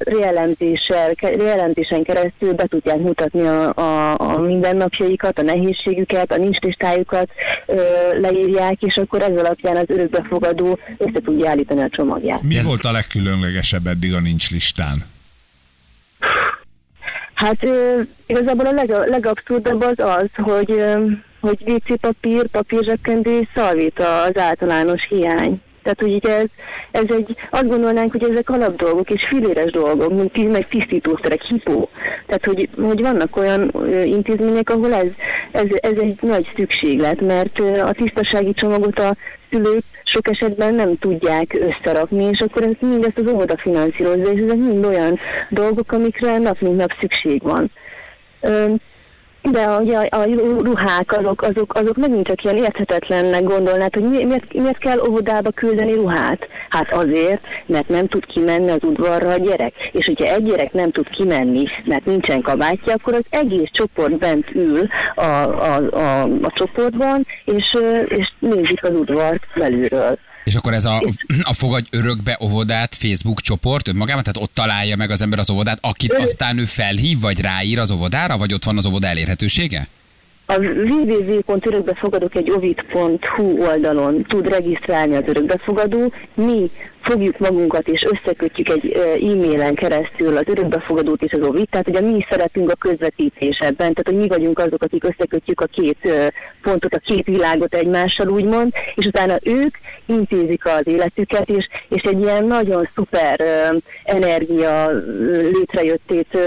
rejelentésen 1.38 2.04
keresztül 2.04 2.54
be 2.54 2.66
tudják 2.66 2.98
mutatni 2.98 3.48
a, 3.48 3.74
a, 3.76 4.14
a 4.22 4.40
mindennapjaikat, 4.40 5.40
a 5.40 5.42
nehézségüket, 5.42 6.32
a 6.32 6.38
nincs 6.38 6.60
listájukat 6.60 7.30
ö, 7.66 7.76
leírják, 8.20 8.82
és 8.82 8.96
akkor 8.96 9.22
ez 9.22 9.38
alapján 9.38 9.76
az 9.78 9.86
örökbefogadó 9.88 10.80
össze 10.98 11.20
tudja 11.24 11.50
állítani 11.50 11.82
a 11.82 11.90
csomagját. 11.92 12.42
Mi 12.44 12.58
Ez- 12.58 12.66
volt 12.68 12.86
a 12.86 12.92
legkülönlegesebb 12.92 13.88
eddig 13.88 14.14
a 14.14 14.20
nincs 14.20 14.52
listán? 14.52 14.98
Hát 17.34 17.64
ö, 17.64 18.02
igazából 18.28 18.66
a 18.66 18.72
leg, 18.72 18.90
legabszurdabb 19.10 19.82
az 19.82 20.00
az, 20.00 20.30
hogy, 20.36 20.72
ö, 20.72 21.06
hogy 21.40 21.58
WC 21.66 22.00
papír, 22.00 22.48
papírzsebkendő 22.48 23.40
és 23.40 23.48
szalvéta 23.56 24.22
az 24.22 24.38
általános 24.38 25.02
hiány. 25.10 25.62
Tehát, 25.84 26.00
hogy 26.00 26.12
így 26.12 26.28
ez, 26.28 26.50
ez 26.92 27.10
egy, 27.18 27.36
azt 27.50 27.68
gondolnánk, 27.68 28.12
hogy 28.12 28.24
ezek 28.30 28.50
alapdolgok 28.50 29.10
és 29.10 29.26
filéres 29.30 29.72
dolgok, 29.72 30.14
mint 30.14 30.32
ti- 30.32 30.48
meg 30.48 30.68
tisztítószerek, 30.68 31.42
hipó. 31.42 31.90
Tehát, 32.26 32.46
hogy, 32.46 32.70
hogy 32.82 33.02
vannak 33.02 33.38
olyan 33.38 33.72
intézmények, 34.06 34.70
ahol 34.70 34.94
ez, 34.94 35.12
ez, 35.52 35.70
ez 35.82 35.98
egy 35.98 36.18
nagy 36.22 36.52
szükséglet, 36.56 37.22
mert 37.22 37.60
a 37.60 37.92
tisztasági 37.92 38.54
csomagot 38.54 39.00
a 39.00 39.16
szülők 39.52 39.84
sok 40.04 40.30
esetben 40.30 40.76
nem 40.76 40.98
tudják 40.98 41.60
összerakni, 41.60 42.24
és 42.24 42.40
akkor 42.40 42.64
ezt 42.64 42.82
mindezt 42.82 43.18
az 43.18 43.28
óvoda 43.28 43.58
finanszírozza, 43.58 44.32
és 44.32 44.40
ezek 44.40 44.58
mind 44.58 44.86
olyan 44.86 45.20
dolgok, 45.50 45.92
amikre 45.92 46.38
nap 46.38 46.60
mint 46.60 46.78
nap 46.78 46.92
szükség 47.00 47.42
van. 47.42 47.72
De 49.42 49.68
ugye 49.80 49.98
a, 49.98 50.18
a 50.18 50.24
ruhák, 50.62 51.18
azok, 51.18 51.42
azok, 51.42 51.74
azok 51.74 51.96
megint 51.96 52.28
csak 52.28 52.44
ilyen 52.44 52.58
érthetetlennek 52.58 53.44
gondolnád, 53.44 53.94
hogy 53.94 54.10
mi- 54.10 54.26
miért, 54.26 54.54
miért 54.54 54.78
kell 54.78 55.00
óvodába 55.00 55.50
küldeni 55.50 55.94
ruhát? 55.94 56.48
Hát 56.70 56.94
azért, 56.94 57.48
mert 57.66 57.88
nem 57.88 58.08
tud 58.08 58.26
kimenni 58.26 58.70
az 58.70 58.84
udvarra 58.84 59.30
a 59.30 59.38
gyerek. 59.38 59.74
És 59.92 60.06
hogyha 60.06 60.34
egy 60.34 60.44
gyerek 60.44 60.74
nem 60.74 60.92
tud 60.92 61.10
kimenni, 61.10 61.64
mert 61.86 62.06
nincsen 62.06 62.42
kabátja, 62.42 62.94
akkor 62.94 63.14
az 63.14 63.26
egész 63.30 63.70
csoport 63.72 64.18
bent 64.18 64.46
ül 64.56 64.88
a, 65.16 65.24
a, 65.24 65.76
a, 65.92 66.22
a 66.24 66.52
csoportban, 66.56 67.22
és, 67.46 67.78
és 68.08 68.32
nézik 68.40 68.84
az 68.84 68.94
udvart 68.94 69.44
belülről. 69.56 70.18
És 70.44 70.56
akkor 70.56 70.74
ez 70.74 70.86
a, 70.86 71.04
a 71.42 71.54
fogadj 71.54 71.88
örökbe 71.90 72.38
óvodát 72.42 72.96
Facebook 72.96 73.42
csoport 73.42 73.88
önmagában, 73.88 74.24
tehát 74.24 74.42
ott 74.42 74.54
találja 74.54 74.96
meg 74.96 75.12
az 75.12 75.22
ember 75.22 75.40
az 75.40 75.50
óvodát, 75.50 75.78
akit 75.82 76.14
aztán 76.14 76.58
ő 76.58 76.66
felhív, 76.66 77.20
vagy 77.20 77.40
ráír 77.40 77.80
az 77.80 77.92
óvodára, 77.92 78.38
vagy 78.38 78.54
ott 78.54 78.64
van 78.64 78.78
az 78.78 78.86
óvoda 78.86 79.08
elérhetősége? 79.08 79.88
A 80.52 80.60
www.örökbefogadók 80.60 82.36
egy 82.36 82.52
ovid.hu 82.52 83.66
oldalon 83.66 84.24
tud 84.24 84.50
regisztrálni 84.50 85.16
az 85.16 85.24
örökbefogadó. 85.26 86.12
Mi 86.34 86.70
fogjuk 87.02 87.40
magunkat 87.40 87.88
és 87.88 88.06
összekötjük 88.12 88.70
egy 88.70 88.92
e-mailen 88.92 89.76
keresztül 89.76 90.38
az 90.38 90.44
örökbefogadót 90.48 91.24
és 91.24 91.32
az 91.32 91.48
ovid, 91.48 91.70
tehát 91.70 91.90
ugye 91.90 92.02
mi 92.02 92.26
szeretünk 92.30 92.72
a 92.72 92.76
közvetítés 92.76 93.58
ebben, 93.58 93.94
tehát 93.94 94.08
hogy 94.10 94.16
mi 94.16 94.28
vagyunk 94.28 94.60
azok, 94.60 94.84
akik 94.84 95.04
összekötjük 95.04 95.62
a 95.62 95.66
két 95.66 95.98
pontot, 96.62 96.94
a 96.94 97.00
két 97.00 97.26
világot 97.26 97.74
egymással 97.74 98.28
úgymond, 98.28 98.72
és 98.96 99.06
utána 99.06 99.36
ők 99.44 99.76
intézik 100.06 100.66
az 100.66 100.88
életüket, 100.88 101.50
és, 101.50 101.68
és 101.90 102.02
egy 102.02 102.20
ilyen 102.20 102.46
nagyon 102.46 102.88
szuper 102.96 103.40
energia 104.04 104.90
létrejöttét 105.52 106.38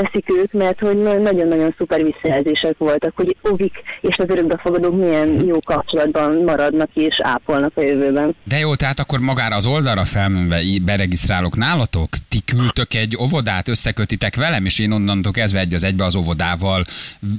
teszik 0.00 0.24
ők, 0.28 0.52
mert 0.52 0.80
hogy 0.80 0.96
na- 0.96 1.18
nagyon-nagyon 1.18 1.74
szuper 1.78 2.04
visszajelzések 2.04 2.78
voltak, 2.78 3.12
hogy 3.16 3.36
Ovik 3.42 3.74
és 4.00 4.16
az 4.16 4.28
örökbefogadók 4.28 4.96
milyen 4.96 5.46
jó 5.46 5.58
kapcsolatban 5.64 6.42
maradnak 6.42 6.90
és 6.94 7.20
ápolnak 7.22 7.72
a 7.74 7.80
jövőben. 7.80 8.34
De 8.44 8.58
jó, 8.58 8.74
tehát 8.74 8.98
akkor 8.98 9.18
magára 9.18 9.56
az 9.56 9.66
oldalra 9.66 10.04
felmenve 10.04 10.60
beregisztrálok 10.84 11.56
nálatok, 11.56 12.08
ti 12.28 12.38
küldtök 12.44 12.94
egy 12.94 13.16
óvodát, 13.20 13.68
összekötitek 13.68 14.36
velem, 14.36 14.64
és 14.64 14.78
én 14.78 14.92
onnantól 14.92 15.32
kezdve 15.32 15.60
egy 15.60 15.74
az 15.74 15.84
egybe 15.84 16.04
az 16.04 16.14
óvodával 16.14 16.84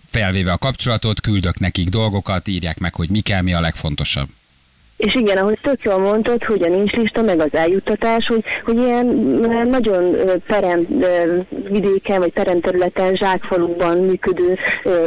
felvéve 0.05 0.51
a 0.51 0.57
kapcsolatot, 0.57 1.21
küldök 1.21 1.59
nekik 1.59 1.89
dolgokat, 1.89 2.47
írják 2.47 2.79
meg, 2.79 2.95
hogy 2.95 3.09
mi 3.09 3.19
kell, 3.19 3.41
mi 3.41 3.53
a 3.53 3.61
legfontosabb. 3.61 4.27
És 5.01 5.15
igen, 5.15 5.37
ahogy 5.37 5.57
tök 5.61 5.81
jól 5.83 5.97
mondtad, 5.97 6.43
hogy 6.43 6.61
a 6.61 6.69
nincs 6.69 6.91
lista, 6.91 7.21
meg 7.21 7.39
az 7.39 7.55
eljuttatás, 7.55 8.27
hogy, 8.27 8.43
hogy 8.65 8.77
ilyen 8.77 9.05
nagyon 9.69 10.15
perem 10.47 10.87
vidéken, 11.69 12.19
vagy 12.19 12.33
peremterületen, 12.33 13.15
zsákfalukban 13.15 13.97
működő 13.97 14.57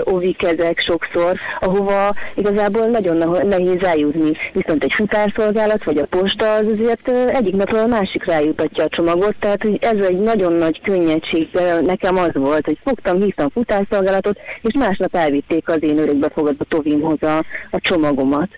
ovik 0.04 0.42
ezek 0.42 0.80
sokszor, 0.80 1.36
ahova 1.60 2.14
igazából 2.34 2.86
nagyon 2.86 3.46
nehéz 3.46 3.82
eljutni. 3.82 4.32
Viszont 4.52 4.84
egy 4.84 4.92
futárszolgálat, 4.96 5.84
vagy 5.84 5.98
a 5.98 6.06
posta 6.06 6.54
az 6.54 6.68
azért 6.68 7.08
egyik 7.28 7.56
napról 7.56 7.80
a 7.80 7.86
másikra 7.86 8.32
eljutatja 8.32 8.84
a 8.84 8.88
csomagot, 8.88 9.34
tehát 9.38 9.62
hogy 9.62 9.78
ez 9.80 9.98
egy 9.98 10.20
nagyon 10.20 10.52
nagy 10.52 10.80
könnyedség 10.80 11.48
nekem 11.80 12.16
az 12.16 12.30
volt, 12.32 12.64
hogy 12.64 12.78
fogtam, 12.84 13.20
hívtam 13.20 13.48
futárszolgálatot, 13.48 14.38
és 14.62 14.74
másnap 14.78 15.14
elvitték 15.14 15.68
az 15.68 15.82
én 15.82 15.98
örökbefogadó 15.98 16.64
tovimhoz 16.68 17.22
a, 17.22 17.38
a 17.70 17.80
csomagomat. 17.80 18.48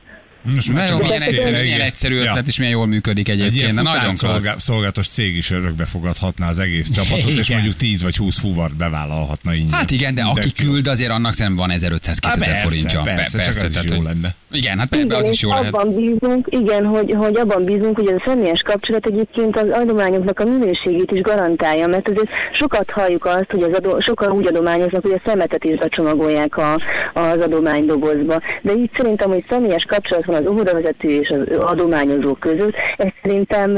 Most 0.55 0.73
már 0.73 0.89
Nagyon 0.89 0.99
csak 0.99 1.07
milyen 1.09 1.23
egyszerű, 1.23 1.51
kéne, 1.53 1.63
milyen 1.63 1.81
egyszerű 1.81 2.15
Ja. 2.15 2.23
ötlet, 2.23 2.47
és 2.47 2.57
milyen 2.59 2.73
jól 2.73 2.87
működik 2.87 3.29
Egy 3.29 3.41
egyébként. 3.41 3.63
ilyen 3.63 3.75
de 3.75 3.83
nagyon 3.83 4.15
klassz. 4.15 4.37
futárszolgálatos 4.39 5.09
cég 5.09 5.37
is 5.37 5.51
örökbe 5.51 5.85
fogadhatná 5.85 6.49
az 6.49 6.59
egész 6.59 6.91
csapatot, 6.91 7.31
és 7.41 7.49
Igen. 7.49 7.61
mondjuk 7.61 7.77
10 7.77 8.03
vagy 8.03 8.17
20 8.17 8.39
fuvart 8.39 8.75
bevállalhatna 8.77 9.55
ingyen. 9.55 9.73
Hát 9.79 9.91
igen, 9.91 10.15
de 10.15 10.23
aki 10.23 10.53
küld, 10.53 10.87
azért 10.87 11.11
annak 11.11 11.33
szerintem 11.35 11.67
van 11.69 11.79
1500-2000 11.79 12.17
Há, 12.23 12.35
persze, 12.35 12.55
forintja. 12.63 13.01
persze, 13.03 13.39
csak 13.39 13.49
az 13.49 13.63
is 13.63 13.71
tehát, 13.71 13.89
jó 13.89 13.97
hogy- 13.97 14.05
lenne. 14.05 14.35
Igen, 14.53 14.79
hát 14.79 14.95
Igen, 14.95 15.11
az 15.19 15.25
és 15.25 15.31
is 15.33 15.41
jó 15.43 15.51
lehet. 15.51 15.75
abban 15.75 15.95
bízunk, 15.95 16.47
igen, 16.51 16.85
hogy, 16.85 17.15
hogy 17.17 17.37
abban 17.39 17.65
bízunk, 17.65 17.97
hogy 17.97 18.09
ez 18.09 18.15
a 18.15 18.23
személyes 18.27 18.61
kapcsolat 18.65 19.07
egyébként 19.07 19.57
az 19.59 19.69
adományoknak 19.73 20.41
a 20.41 20.45
minőségét 20.45 21.11
is 21.11 21.21
garantálja, 21.21 21.87
mert 21.87 22.09
azért 22.11 22.29
sokat 22.61 22.91
halljuk 22.91 23.25
azt, 23.25 23.47
hogy 23.51 23.63
az 23.63 23.77
adó, 23.77 24.01
sokan 24.01 24.31
úgy 24.31 24.47
adományoznak, 24.47 25.03
hogy 25.03 25.13
a 25.13 25.21
szemetet 25.27 25.65
is 25.65 25.79
becsomagolják 25.79 26.57
a, 26.57 26.73
az 27.15 27.37
adománydobozba. 27.41 28.41
De 28.63 28.73
így 28.73 28.91
szerintem, 28.97 29.29
hogy 29.31 29.45
személyes 29.49 29.85
kapcsolat 29.89 30.25
van 30.25 30.36
az 30.37 30.47
óvodavezető 30.47 31.09
és 31.09 31.29
az 31.29 31.57
adományozó 31.59 32.35
között, 32.35 32.75
ez 32.97 33.09
szerintem 33.23 33.77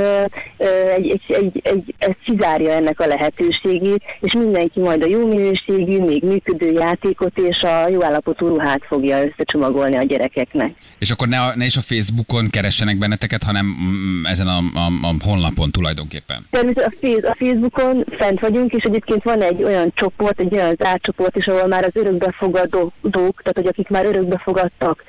egy, 0.97 1.09
egy, 1.09 1.23
egy, 1.27 1.61
egy, 1.63 1.95
ez 1.99 2.13
kizárja 2.25 2.71
ennek 2.71 3.01
a 3.01 3.07
lehetőségét, 3.07 4.03
és 4.21 4.33
mindenki 4.33 4.81
majd 4.81 5.03
a 5.03 5.09
jó 5.09 5.27
minőségű, 5.27 6.01
még 6.01 6.23
működő 6.23 6.73
játékot 6.73 7.39
és 7.39 7.61
a 7.61 7.89
jó 7.89 8.03
állapotú 8.03 8.47
ruhát 8.47 8.83
fogja 8.89 9.25
összecsomagolni 9.25 9.97
a 9.97 10.03
gyerekeknek. 10.03 10.73
És 10.99 11.11
akkor 11.11 11.29
ne, 11.29 11.55
ne 11.55 11.65
is 11.65 11.77
a 11.77 11.81
Facebookon 11.81 12.47
keressenek 12.51 12.99
benneteket, 12.99 13.43
hanem 13.43 13.67
mm, 13.67 14.25
ezen 14.25 14.47
a, 14.47 14.59
a, 14.75 15.07
a 15.07 15.15
honlapon 15.25 15.71
tulajdonképpen. 15.71 16.47
Természetesen 16.51 16.93
a, 16.93 17.07
Face- 17.07 17.25
a 17.25 17.35
Facebookon 17.35 18.05
fent 18.19 18.41
vagyunk, 18.41 18.73
és 18.73 18.83
egyébként 18.83 19.23
van 19.23 19.43
egy 19.43 19.63
olyan 19.63 19.93
csoport, 19.95 20.41
egy 20.41 20.55
olyan 20.55 20.75
zárt 20.79 21.03
csoport 21.03 21.37
is, 21.37 21.47
ahol 21.47 21.67
már 21.67 21.85
az 21.85 21.97
örökbefogadók, 21.97 23.43
tehát 23.43 23.55
hogy 23.55 23.67
akik 23.67 23.89
már 23.89 24.05
örökbefogadtak 24.05 25.05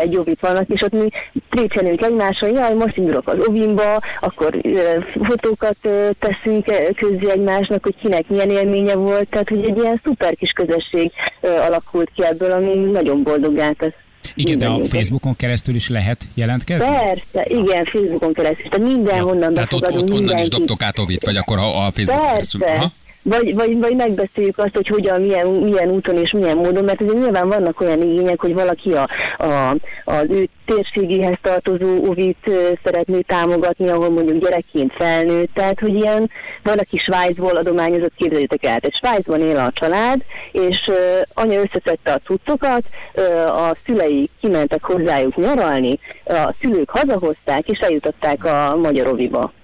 egy 0.00 0.16
ovit 0.16 0.40
vannak, 0.40 0.68
és 0.68 0.80
ott 0.82 0.92
mi 0.92 1.08
trécselünk 1.50 2.02
egymással, 2.02 2.48
jaj, 2.48 2.74
most 2.74 2.96
indulok 2.96 3.28
az 3.28 3.46
ovimba, 3.48 3.98
akkor 4.20 4.58
ö, 4.62 4.80
fotókat 5.24 5.76
ö, 5.82 6.08
teszünk 6.18 6.68
ö, 6.68 6.90
közzé 6.96 7.30
egymásnak, 7.30 7.82
hogy 7.82 7.94
kinek 8.02 8.28
milyen 8.28 8.50
élménye 8.50 8.94
volt, 8.94 9.28
tehát 9.28 9.48
hogy 9.48 9.64
egy 9.68 9.78
ilyen 9.78 10.00
szuper 10.04 10.34
kis 10.34 10.50
közösség 10.50 11.12
ö, 11.40 11.48
alakult 11.48 12.10
ki 12.14 12.24
ebből, 12.24 12.50
ami 12.50 12.74
nagyon 12.90 13.22
boldogá 13.22 13.70
tesz. 13.70 13.92
Igen, 14.34 14.58
de 14.58 14.66
a. 14.66 14.84
Facebookon 14.84 15.36
keresztül 15.36 15.74
is 15.74 15.88
lehet 15.88 16.20
jelentkezni? 16.34 16.86
Persze, 16.86 17.44
igen, 17.48 17.84
Facebookon 17.84 18.32
keresztül, 18.32 18.68
tehát 18.68 18.86
mindenhonnan 18.88 19.54
Tehát 19.54 19.72
ott, 19.72 19.82
ott 19.82 19.92
onnan 19.92 20.08
is 20.12 20.18
mindenkit. 20.18 20.50
dobtok 20.50 20.82
át 20.82 20.98
Ovit, 20.98 21.24
vagy 21.24 21.36
akkor 21.36 21.58
ha 21.58 21.84
a 21.86 21.90
Facebookon 21.90 22.26
keresztül. 22.28 22.60
Persze. 22.60 22.76
Aha. 22.78 22.90
Vagy, 23.24 23.54
vagy, 23.54 23.78
vagy 23.78 23.96
megbeszéljük 23.96 24.58
azt, 24.58 24.74
hogy 24.74 24.86
hogyan, 24.86 25.20
milyen, 25.20 25.46
milyen 25.46 25.90
úton 25.90 26.16
és 26.16 26.30
milyen 26.30 26.56
módon, 26.56 26.84
mert 26.84 27.00
ugye 27.00 27.12
nyilván 27.12 27.48
vannak 27.48 27.80
olyan 27.80 28.02
igények, 28.02 28.40
hogy 28.40 28.54
valaki 28.54 28.92
a, 28.92 29.08
a, 29.36 29.76
az 30.04 30.26
ő 30.28 30.48
térségéhez 30.64 31.38
tartozó 31.42 31.96
uvit 31.96 32.50
szeretné 32.84 33.20
támogatni, 33.20 33.88
ahol 33.88 34.10
mondjuk 34.10 34.42
gyerekként 34.42 34.92
felnőtt, 34.92 35.54
tehát 35.54 35.80
hogy 35.80 35.94
ilyen, 35.94 36.30
valaki 36.62 36.98
Svájcból 36.98 37.56
adományozott, 37.56 38.12
képzeljétek 38.16 38.64
el, 38.64 38.80
tehát 38.80 38.96
Svájcban 38.96 39.40
él 39.40 39.58
a 39.58 39.72
család, 39.74 40.24
és 40.52 40.76
ö, 40.86 41.20
anya 41.34 41.60
összeszedte 41.60 42.12
a 42.12 42.20
cuccokat, 42.24 42.82
ö, 43.14 43.22
a 43.46 43.74
szülei 43.84 44.30
kimentek 44.40 44.84
hozzájuk 44.84 45.36
nyaralni, 45.36 45.98
a 46.24 46.54
szülők 46.60 46.90
hazahozták, 46.90 47.68
és 47.68 47.78
eljutatták 47.78 48.44
a 48.44 48.76
magyar 48.76 49.06
oviba. 49.06 49.40
Ez 49.42 49.61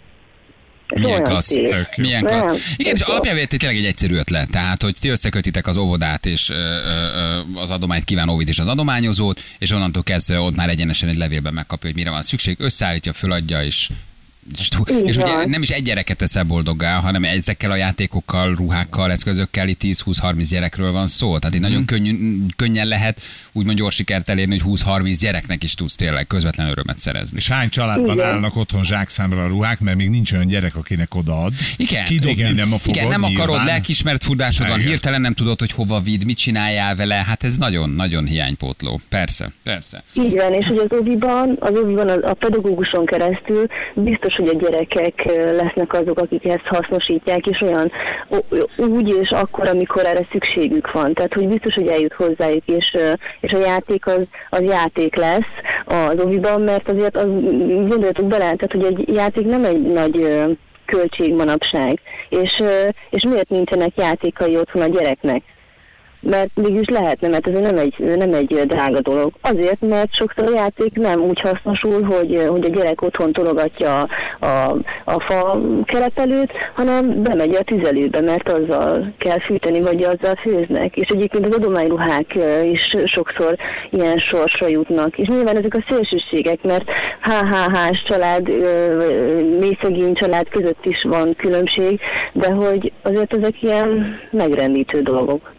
Milyen 0.95 1.23
klassz. 1.23 1.55
Tök. 1.55 1.97
Milyen 1.97 2.23
Nem, 2.23 2.43
klassz. 2.43 2.75
Igen, 2.77 2.95
és 2.95 3.01
alapjában 3.01 3.47
tényleg 3.47 3.77
egy 3.77 3.85
egyszerű 3.85 4.15
ötlet. 4.15 4.51
Tehát, 4.51 4.83
hogy 4.83 4.97
ti 5.01 5.09
összekötitek 5.09 5.67
az 5.67 5.77
óvodát 5.77 6.27
és 6.27 6.51
ö, 6.51 6.55
ö, 6.55 7.41
az 7.55 7.71
adományt 7.71 8.05
kíván 8.05 8.29
Ovid 8.29 8.49
és 8.49 8.59
az 8.59 8.67
adományozót, 8.67 9.43
és 9.59 9.71
onnantól 9.71 10.03
kezdve 10.03 10.41
ott 10.41 10.57
már 10.57 10.69
egyenesen 10.69 11.09
egy 11.09 11.17
levélben 11.17 11.55
megkapja, 11.55 11.89
hogy 11.89 11.99
mire 11.99 12.11
van 12.11 12.23
szükség, 12.23 12.57
összeállítja, 12.61 13.13
föladja, 13.13 13.65
és 13.65 13.89
és, 15.05 15.17
ugye 15.17 15.47
nem 15.47 15.63
is 15.63 15.69
egy 15.69 15.83
gyereket 15.83 16.17
teszel 16.17 16.45
boldoggá, 16.45 16.99
hanem 16.99 17.25
ezekkel 17.25 17.71
a 17.71 17.77
játékokkal, 17.77 18.55
ruhákkal, 18.55 19.11
eszközökkel 19.11 19.69
itt 19.69 19.81
10-20-30 19.83 20.47
gyerekről 20.51 20.93
van 20.93 21.07
szó. 21.07 21.39
Tehát 21.39 21.55
itt 21.55 21.61
Mhm. 21.61 21.71
nagyon 21.71 21.85
könnyű, 21.87 22.37
könnyen 22.57 22.87
lehet 22.87 23.21
úgymond 23.53 23.77
gyors 23.79 23.95
sikert 23.95 24.29
elérni, 24.29 24.59
hogy 24.59 24.63
20-30 24.73 25.17
gyereknek 25.21 25.63
is 25.63 25.75
tudsz 25.75 25.95
tényleg 25.95 26.27
közvetlen 26.27 26.69
örömet 26.69 27.01
szerezni. 27.01 27.37
És 27.39 27.49
hány 27.49 27.69
családban 27.69 28.15
Igen. 28.15 28.27
állnak 28.27 28.57
otthon 28.57 28.85
zsákszámra 28.85 29.45
a 29.45 29.47
ruhák, 29.47 29.81
mert 29.81 29.97
még 29.97 30.09
nincs 30.11 30.33
olyan 30.33 30.47
gyerek, 30.47 30.75
akinek 30.77 31.15
odaad. 31.15 31.53
Igen, 31.77 32.05
Kidobni 32.05 32.31
igen. 32.41 32.55
nem 32.55 32.73
a 32.73 32.79
fogod, 32.79 32.97
Igen, 32.97 33.09
nem 33.09 33.23
akarod, 33.25 33.47
nyilván. 33.49 33.67
lelkismert 33.67 34.25
furdásod 34.25 34.67
van, 34.69 34.77
Igen. 34.79 34.89
hirtelen 34.91 35.21
nem 35.21 35.35
tudod, 35.35 35.59
hogy 35.59 35.73
hova 35.73 36.01
vidd, 36.01 36.25
mit 36.25 36.37
csináljál 36.39 36.97
vele, 36.97 37.15
hát 37.15 37.45
ez 37.45 37.57
nagyon-nagyon 37.57 38.27
hiánypótló. 38.27 39.01
Persze, 39.09 39.51
persze. 39.63 40.03
Így 40.15 40.35
van, 40.35 40.53
és 40.55 40.67
hogy 40.67 40.77
az 40.79 40.93
oviban, 40.99 41.57
az 41.61 41.73
oviban 41.83 42.09
a 42.09 42.33
pedagóguson 42.35 43.07
keresztül 43.07 43.67
biztos, 43.95 44.35
hogy 44.39 44.49
a 44.49 44.59
gyerekek 44.59 45.25
lesznek 45.35 45.93
azok, 45.93 46.19
akik 46.19 46.45
ezt 46.45 46.67
hasznosítják, 46.67 47.47
és 47.47 47.61
olyan 47.61 47.93
úgy 48.77 49.09
és 49.23 49.31
akkor, 49.31 49.69
amikor 49.69 50.05
erre 50.05 50.23
szükségük 50.31 50.93
van. 50.93 51.15
Tehát, 51.15 51.33
hogy 51.33 51.49
biztos, 51.49 51.75
hogy 51.75 51.87
eljut 51.87 52.13
hozzájuk, 52.13 52.67
és, 52.67 52.97
és 53.41 53.53
a 53.53 53.59
játék 53.59 54.07
az, 54.07 54.29
az 54.51 54.63
játék 54.63 55.17
lesz 55.17 55.53
az 55.85 56.25
oviban, 56.25 56.61
mert 56.61 56.89
azért 56.89 57.17
az, 57.17 57.27
gondoljatok 57.89 58.27
bele, 58.27 58.55
tehát, 58.55 58.73
hogy 58.73 58.85
egy 58.85 59.15
játék 59.15 59.47
nem 59.47 59.65
egy 59.65 59.83
nagy 59.83 60.29
költség 60.85 61.35
manapság, 61.35 62.01
és, 62.29 62.63
és 63.11 63.23
miért 63.23 63.49
nincsenek 63.51 63.97
játékai 63.97 64.57
otthon 64.57 64.83
a 64.83 64.87
gyereknek? 64.87 65.43
Mert 66.21 66.51
mégis 66.55 66.89
lehetne, 66.89 67.29
mert 67.29 67.49
ez 67.49 67.61
nem 67.61 67.77
egy, 67.77 67.95
nem 67.99 68.33
egy 68.33 68.63
drága 68.67 69.01
dolog. 69.01 69.33
Azért, 69.41 69.81
mert 69.81 70.15
sokszor 70.15 70.47
a 70.47 70.55
játék 70.55 70.99
nem 70.99 71.21
úgy 71.21 71.41
hasznosul, 71.41 72.03
hogy, 72.03 72.45
hogy 72.49 72.65
a 72.65 72.69
gyerek 72.69 73.03
otthon 73.03 73.33
tologatja 73.33 74.01
a, 74.01 74.07
a, 74.47 74.77
a 75.05 75.21
fa 75.21 75.61
kerepelőt, 75.85 76.53
hanem 76.75 77.23
bemegy 77.23 77.55
a 77.55 77.63
tüzelőbe, 77.63 78.21
mert 78.21 78.53
azzal 78.53 79.13
kell 79.19 79.41
fűteni, 79.41 79.81
vagy 79.81 80.03
azzal 80.03 80.35
főznek. 80.43 80.97
És 80.97 81.09
egyébként 81.09 81.49
az 81.49 81.55
adományruhák 81.55 82.39
is 82.65 82.97
sokszor 83.05 83.57
ilyen 83.91 84.19
sorsra 84.19 84.67
jutnak. 84.67 85.19
És 85.19 85.27
nyilván 85.27 85.57
ezek 85.57 85.75
a 85.75 85.85
szélsőségek, 85.89 86.63
mert 86.63 86.85
HHH-s 87.23 88.03
család, 88.09 88.49
mély 89.59 89.79
szegény 89.83 90.15
család 90.15 90.49
között 90.49 90.85
is 90.85 91.03
van 91.09 91.35
különbség, 91.37 92.01
de 92.33 92.51
hogy 92.51 92.93
azért 93.03 93.37
ezek 93.37 93.63
ilyen 93.63 94.19
megrendítő 94.31 95.01
dolgok. 95.01 95.57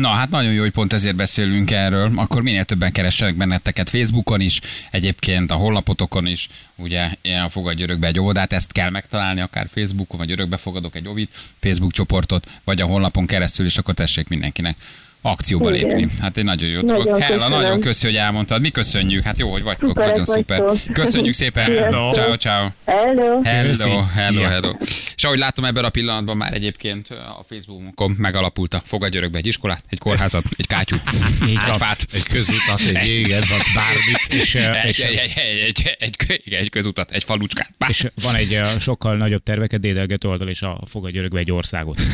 Na, 0.00 0.08
hát 0.08 0.30
nagyon 0.30 0.52
jó, 0.52 0.60
hogy 0.60 0.70
pont 0.70 0.92
ezért 0.92 1.16
beszélünk 1.16 1.70
erről. 1.70 2.12
Akkor 2.14 2.42
minél 2.42 2.64
többen 2.64 2.92
keressenek 2.92 3.34
benneteket 3.34 3.90
Facebookon 3.90 4.40
is, 4.40 4.60
egyébként 4.90 5.50
a 5.50 5.54
honlapotokon 5.54 6.26
is, 6.26 6.48
ugye 6.76 7.08
ilyen 7.22 7.50
fogadj 7.50 7.82
örökbe 7.82 8.06
egy 8.06 8.20
óvodát, 8.20 8.52
ezt 8.52 8.72
kell 8.72 8.90
megtalálni, 8.90 9.40
akár 9.40 9.68
Facebookon, 9.74 10.18
vagy 10.18 10.30
örökbe 10.30 10.56
fogadok 10.56 10.94
egy 10.94 11.08
ovit, 11.08 11.30
Facebook 11.60 11.92
csoportot, 11.92 12.46
vagy 12.64 12.80
a 12.80 12.86
honlapon 12.86 13.26
keresztül, 13.26 13.66
és 13.66 13.78
akkor 13.78 13.94
tessék 13.94 14.28
mindenkinek 14.28 14.76
akcióba 15.22 15.74
Igen. 15.74 15.96
lépni. 15.96 16.12
Hát 16.20 16.36
egy 16.36 16.44
nagyon 16.44 16.68
jó 16.68 16.80
Nagyon 16.80 17.04
dolog. 17.04 17.20
Hella, 17.20 17.48
nagyon 17.48 17.80
köszi, 17.80 18.06
hogy 18.06 18.16
elmondtad. 18.16 18.60
Mi 18.60 18.70
köszönjük. 18.70 19.22
Hát 19.22 19.38
jó, 19.38 19.50
hogy 19.50 19.62
vagytok, 19.62 19.88
Szuperek 19.88 20.10
nagyon 20.10 20.24
szuper. 20.24 20.62
vagytok. 20.62 20.92
Köszönjük 20.92 21.34
szépen. 21.34 21.64
Sziasztok. 21.64 22.14
Ciao, 22.14 22.36
ciao. 22.36 22.68
Hello! 22.84 23.42
Hello, 23.42 24.02
hello, 24.14 24.42
hello. 24.42 24.72
És 25.16 25.24
ahogy 25.24 25.38
látom 25.38 25.64
ebben 25.64 25.84
a 25.84 25.88
pillanatban 25.88 26.36
már 26.36 26.54
egyébként 26.54 27.10
a 27.10 27.44
Facebookon 27.48 28.14
megalapult 28.18 28.74
a 28.74 28.82
Fogadj 28.84 29.16
örökbe 29.16 29.38
egy 29.38 29.46
iskolát, 29.46 29.84
egy 29.88 29.98
kórházat, 29.98 30.44
egy 30.56 30.66
kátyút, 30.66 31.02
egy 31.46 31.76
fát. 31.76 32.06
Egy 32.12 32.22
közutat, 32.26 32.80
egy 32.80 33.08
éget, 33.08 33.48
vagy 33.48 33.62
bármit. 33.74 34.26
És, 34.28 34.38
és, 34.38 34.54
egy, 34.54 34.76
egy, 34.76 35.00
egy, 35.00 35.18
egy, 35.66 35.96
egy, 35.98 36.40
egy, 36.44 36.52
egy 36.52 36.68
közutat, 36.68 37.10
egy 37.10 37.24
falucskát. 37.24 37.70
Bá. 37.78 37.86
és 37.88 38.06
van 38.22 38.36
egy 38.36 38.60
sokkal 38.78 39.16
nagyobb 39.16 39.42
terveket 39.42 39.80
dédelgető 39.80 40.28
oldal, 40.28 40.48
és 40.48 40.62
a 40.62 40.80
fogadj 40.86 41.18
örökbe 41.18 41.38
egy 41.38 41.52
országot. 41.52 42.00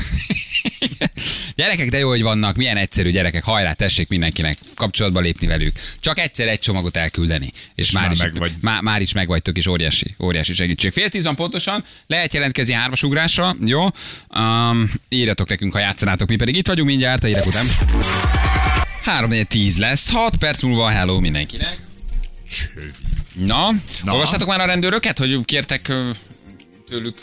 Gyerekek, 1.57 1.89
de 1.89 1.99
jó, 1.99 2.09
hogy 2.09 2.23
vannak, 2.23 2.57
milyen 2.57 2.77
egyszerű 2.77 3.11
gyerekek, 3.11 3.45
hajrá, 3.45 3.73
tessék 3.73 4.09
mindenkinek 4.09 4.59
kapcsolatba 4.75 5.21
lépni 5.21 5.47
velük. 5.47 5.79
Csak 6.01 6.19
egyszer 6.19 6.49
egy 6.49 6.59
csomagot 6.59 6.97
elküldeni, 6.97 7.53
és, 7.75 7.91
már, 7.91 8.03
már 8.03 8.13
is, 8.13 8.21
megvagy. 8.21 8.53
má, 8.61 8.81
már 8.81 9.01
is 9.01 9.13
megvagytok, 9.13 9.57
és 9.57 9.67
óriási, 9.67 10.15
óriási 10.23 10.55
segítség. 10.55 10.93
Fél 10.93 11.09
tíz 11.09 11.25
van 11.25 11.35
pontosan, 11.35 11.85
lehet 12.07 12.35
jelentkezni 12.35 12.73
hármas 12.73 13.03
ugrásra, 13.03 13.57
jó? 13.65 13.85
Um, 14.37 14.91
írjatok 15.09 15.49
nekünk, 15.49 15.73
ha 15.73 15.79
játszanátok, 15.79 16.29
mi 16.29 16.37
pedig 16.37 16.57
itt 16.57 16.67
vagyunk 16.67 16.89
mindjárt, 16.89 17.25
a 17.25 17.27
hírek 17.27 17.47
után. 17.47 17.67
3 19.03 19.31
10 19.49 19.77
lesz, 19.77 20.11
6 20.11 20.37
perc 20.37 20.63
múlva 20.63 20.89
hello 20.89 21.21
mindenkinek. 21.21 21.79
Na, 23.33 23.71
Na, 24.05 24.13
olvastátok 24.13 24.49
már 24.49 24.61
a 24.61 24.67
rendőröket, 24.67 25.19
hogy 25.19 25.45
kértek 25.45 25.93
tőlük 26.89 27.17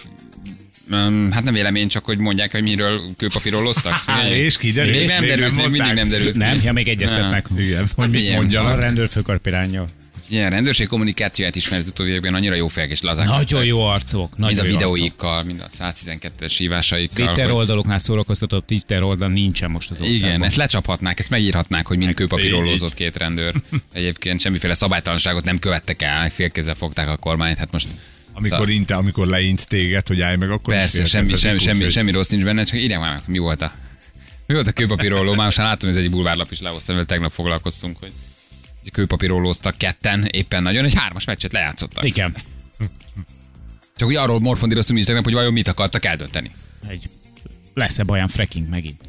hát 1.32 1.44
nem 1.44 1.54
vélemény, 1.54 1.88
csak 1.88 2.06
hogy 2.06 2.18
mondják, 2.18 2.52
hogy 2.52 2.64
miről 2.64 3.02
kőpapírolloztak. 3.18 3.94
Á, 4.06 4.28
és 4.30 4.58
kiderült, 4.58 4.96
Még 4.98 5.08
nem 5.08 5.22
derült, 5.26 5.56
még 5.56 5.70
mindig 5.70 5.94
nem 5.94 6.10
derült. 6.10 6.36
Nem, 6.36 6.60
ja, 6.64 6.74
még 6.74 6.88
egyeztetnek. 6.88 7.46
Igen, 7.58 7.90
hogy 7.96 8.10
mit 8.10 8.20
Figyelj, 8.20 8.36
A 8.36 8.40
mondjanak. 8.40 8.80
rendőrfőkarpirányjal. 8.82 9.88
Ilyen 10.30 10.50
rendőrség 10.50 10.88
kommunikációját 10.88 11.56
ismert 11.56 11.88
utóbbi 11.88 12.10
években 12.10 12.34
annyira 12.34 12.56
jó 12.56 12.68
fejek 12.68 12.90
és 12.92 13.02
lazák. 13.02 13.26
Nagyon 13.28 13.66
jó 13.66 13.82
arcok. 13.82 14.38
Mind 14.38 14.40
Nagyon 14.56 14.60
a 14.60 14.68
jó 14.68 14.74
arcok. 14.76 14.94
videóikkal, 14.96 15.44
mind 15.44 15.62
a 15.62 15.68
112-es 15.68 16.54
hívásaikkal. 16.58 17.26
Twitter 17.26 17.46
hogy- 17.46 17.54
oldaloknál 17.56 18.00
szórakoztatott 18.00 18.68
Twitter 18.68 19.04
oldal 19.04 19.30
nincsen 19.30 19.72
most 19.72 19.90
az 19.92 20.00
országban. 20.02 20.30
Igen, 20.30 20.44
ezt 20.44 20.56
lecsaphatnák, 20.56 21.20
ezt 21.20 21.30
megírhatnák, 21.30 21.88
hogy 21.88 21.98
mind 21.98 22.14
kőpapírollózott 22.14 22.94
két 22.94 23.18
rendőr. 23.18 23.54
Egyébként 23.94 24.40
semmiféle 24.42 24.74
szabálytalanságot 24.74 25.44
nem 25.44 25.60
követtek 25.60 26.02
el, 26.02 26.30
félkézzel 26.30 26.76
fogták 26.76 27.08
a 27.10 27.18
kormányt, 27.18 27.58
hát 27.58 27.72
most 27.72 27.88
Amikor, 28.34 28.70
inte, 28.70 28.96
amikor 28.96 29.28
leint 29.28 29.68
téged, 29.68 30.08
hogy 30.08 30.22
állj 30.22 30.36
meg, 30.36 30.50
akkor 30.50 30.74
Persze, 30.74 31.06
semmi, 31.06 31.36
semmi, 31.38 31.54
egy 31.54 31.62
semmi, 31.62 31.90
semmi 31.90 32.12
rossz 32.12 32.30
nincs 32.30 32.44
benne, 32.44 32.64
csak 32.64 32.80
ide 32.80 33.00
már 33.00 33.22
mi 33.26 33.38
volt 33.38 33.62
a 33.62 33.74
mi 34.48 34.54
volt 34.54 34.68
a 34.68 34.72
kőpapírolló? 34.72 35.34
Már 35.34 35.46
most 35.46 35.58
már 35.58 35.68
látom, 35.68 35.90
hogy 35.90 35.98
ez 35.98 36.04
egy 36.06 36.10
bulvárlap 36.12 36.52
is 36.52 36.60
lehoztam, 36.62 36.96
mert 36.96 37.08
tegnap 37.08 37.32
foglalkoztunk, 37.32 37.98
hogy 38.00 38.12
hogy 38.82 38.92
kőpapírollóztak 38.92 39.78
ketten, 39.78 40.26
éppen 40.32 40.64
nagyon, 40.64 40.86
egy 40.86 40.94
hármas 40.94 41.26
meccset 41.26 41.54
lejátszottak. 41.54 42.06
Igen. 42.06 42.36
Csak 43.96 44.08
úgy 44.08 44.16
arról 44.16 44.40
morfondíroztunk 44.40 45.00
is 45.00 45.06
tegnap, 45.06 45.24
hogy 45.24 45.34
vajon 45.34 45.54
mit 45.54 45.68
akartak 45.68 46.06
eldönteni. 46.06 46.52
Egy 46.88 47.10
lesz-e 47.74 48.04
baján 48.04 48.28
fracking 48.28 48.70
megint? 48.70 49.02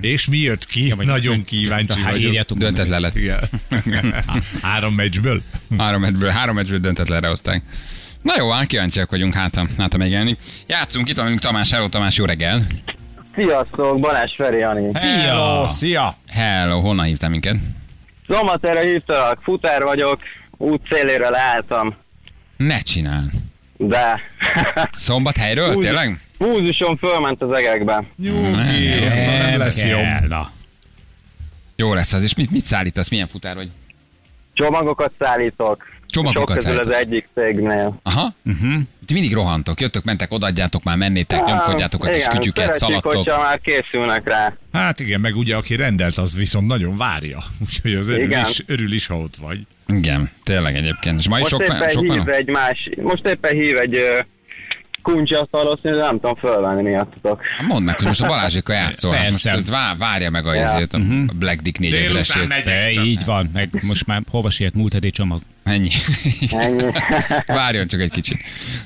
És 0.00 0.26
mi 0.26 0.38
jött 0.38 0.66
ki? 0.66 0.92
vagy- 0.92 1.06
Nagyon 1.06 1.44
kíváncsi 1.44 2.00
Hát 2.00 2.12
vagyok. 2.12 2.52
Döntetlen 2.52 3.00
lett. 3.00 3.18
Három 4.62 4.94
meccsből? 4.94 5.42
Három 5.78 6.00
meccsből, 6.00 6.30
három 6.30 6.54
meccsből 6.54 6.78
döntetlenre 6.78 7.28
hozták. 7.28 7.62
Na 8.22 8.34
jó, 8.36 8.50
hát 8.50 8.66
kíváncsiak 8.66 9.10
vagyunk, 9.10 9.34
hát 9.34 9.54
ha, 9.54 9.66
hát 9.78 9.92
ha 9.92 9.98
megjelenik. 9.98 10.40
Játszunk, 10.66 11.08
itt 11.08 11.14
van 11.16 11.24
velünk 11.24 11.40
Tamás, 11.40 11.70
hello 11.70 11.88
Tamás, 11.88 12.16
jó 12.16 12.24
reggel. 12.24 12.66
Sziasztok, 13.36 14.00
Balázs 14.00 14.34
Feri 14.34 14.58
Jani. 14.58 14.90
Hello, 14.92 15.66
szia! 15.66 16.16
Hello, 16.28 16.80
honnan 16.80 17.04
hívtál 17.06 17.30
minket? 17.30 17.56
Szombaterre 18.28 18.80
hívtalak, 18.80 19.38
futár 19.42 19.82
vagyok, 19.82 20.20
út 20.56 20.80
szélére 20.90 21.28
leálltam, 21.28 21.94
Ne 22.56 22.80
csinál. 22.80 23.24
de 23.76 24.20
Szombat 24.92 25.36
helyről, 25.36 25.74
Úgy. 25.74 25.84
tényleg? 25.84 26.20
múzusom 26.38 26.96
fölment 26.96 27.42
az 27.42 27.50
egekbe. 27.52 28.04
Nyugi, 28.16 28.88
nem 29.04 29.58
lesz 29.58 29.84
jobb. 29.84 30.28
Na. 30.28 30.50
Jó 31.76 31.94
lesz 31.94 32.12
az, 32.12 32.22
és 32.22 32.34
mit, 32.34 32.50
mit 32.50 32.64
szállítasz, 32.64 33.08
milyen 33.08 33.26
futár 33.28 33.54
vagy? 33.54 33.70
Csomagokat 34.54 35.12
szállítok. 35.18 35.84
Csomagokat 36.12 36.62
Sok 36.62 36.64
közül 36.64 36.78
az 36.78 36.90
egyik 36.96 37.28
cégnél. 37.34 38.00
Aha. 38.02 38.34
Uh-huh. 38.44 38.72
Ti 39.06 39.12
mindig 39.12 39.32
rohantok, 39.32 39.80
jöttök, 39.80 40.04
mentek, 40.04 40.32
odaadjátok 40.32 40.82
már, 40.82 40.96
mennétek, 40.96 41.44
nyomkodjátok 41.44 42.04
a 42.04 42.10
kis 42.10 42.22
Igen, 42.24 42.36
kütyüket, 42.36 42.72
szaladtok. 42.72 43.12
hogyha 43.14 43.40
már 43.40 43.60
készülnek 43.60 44.28
rá. 44.28 44.52
Hát 44.72 45.00
igen, 45.00 45.20
meg 45.20 45.36
ugye 45.36 45.56
aki 45.56 45.76
rendelt, 45.76 46.18
az 46.18 46.36
viszont 46.36 46.66
nagyon 46.66 46.96
várja. 46.96 47.38
Úgyhogy 47.66 47.94
az 47.94 48.08
örül 48.08 48.24
Igen. 48.24 48.46
is, 48.48 48.62
örül 48.66 48.92
is, 48.92 49.06
ha 49.06 49.16
ott 49.16 49.36
vagy. 49.36 49.58
Igen, 49.88 50.30
tényleg 50.44 50.76
egyébként. 50.76 51.18
És 51.18 51.28
ma 51.28 51.38
is 51.38 51.50
Most 51.50 51.52
sok, 51.54 51.62
éppen 51.62 51.88
sok 51.88 52.02
hív 52.02 52.24
van? 52.24 52.30
egy 52.30 52.48
más, 52.48 52.88
most 53.02 53.26
éppen 53.26 53.54
hív 53.54 53.76
egy 53.78 53.98
ö, 55.04 55.12
kuncsi 55.12 55.34
azt 55.34 55.48
valószínűleg 55.50 56.04
nem 56.04 56.14
tudom 56.20 56.34
fölvenni 56.34 56.82
miattatok. 56.82 57.42
Hát 57.58 57.66
Mondd 57.66 57.84
meg, 57.84 57.96
hogy 57.96 58.06
most 58.06 58.20
a 58.22 58.26
Balázsékkal 58.26 58.74
játszol. 58.76 59.12
Hát 59.12 59.24
Persze. 59.24 59.54
Most 59.54 59.68
vá, 59.68 59.94
várja 59.98 60.30
meg 60.30 60.46
a, 60.46 60.54
Ja. 60.54 60.60
ezért, 60.60 60.92
a 60.92 60.98
a 61.28 61.32
Black 61.34 61.60
Dick 61.60 61.78
Délután 61.78 62.22
4000-esét. 62.22 62.48
megyek 62.48 62.64
De 62.64 62.90
csak. 62.90 63.04
így 63.04 63.24
van, 63.24 63.50
meg 63.52 63.68
most 63.88 64.06
már 64.06 64.22
hova 64.30 64.50
siet 64.50 64.74
múlt 64.74 64.92
heti 64.92 65.10
csomag. 65.10 65.40
Ennyi. 65.64 65.90
Ennyi. 66.50 66.84
Várjon 67.46 67.86
csak 67.86 68.00
egy 68.00 68.10
kicsit. 68.10 68.38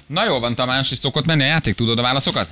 Na 0.06 0.24
jó 0.24 0.38
van, 0.38 0.54
Tamás, 0.54 0.90
és 0.92 0.98
szokott 0.98 1.26
menni 1.26 1.42
a 1.42 1.46
játék, 1.46 1.74
tudod 1.74 1.98
a 1.98 2.02
válaszokat? 2.02 2.48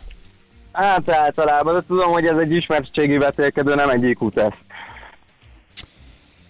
hát 0.72 1.08
általában, 1.10 1.74
de 1.74 1.80
tudom, 1.86 2.12
hogy 2.12 2.26
ez 2.26 2.36
egy 2.36 2.52
ismertségi 2.52 3.16
vetélkedő, 3.16 3.74
nem 3.74 3.88
egy 3.88 4.02
IQ 4.02 4.30
teszt. 4.30 4.56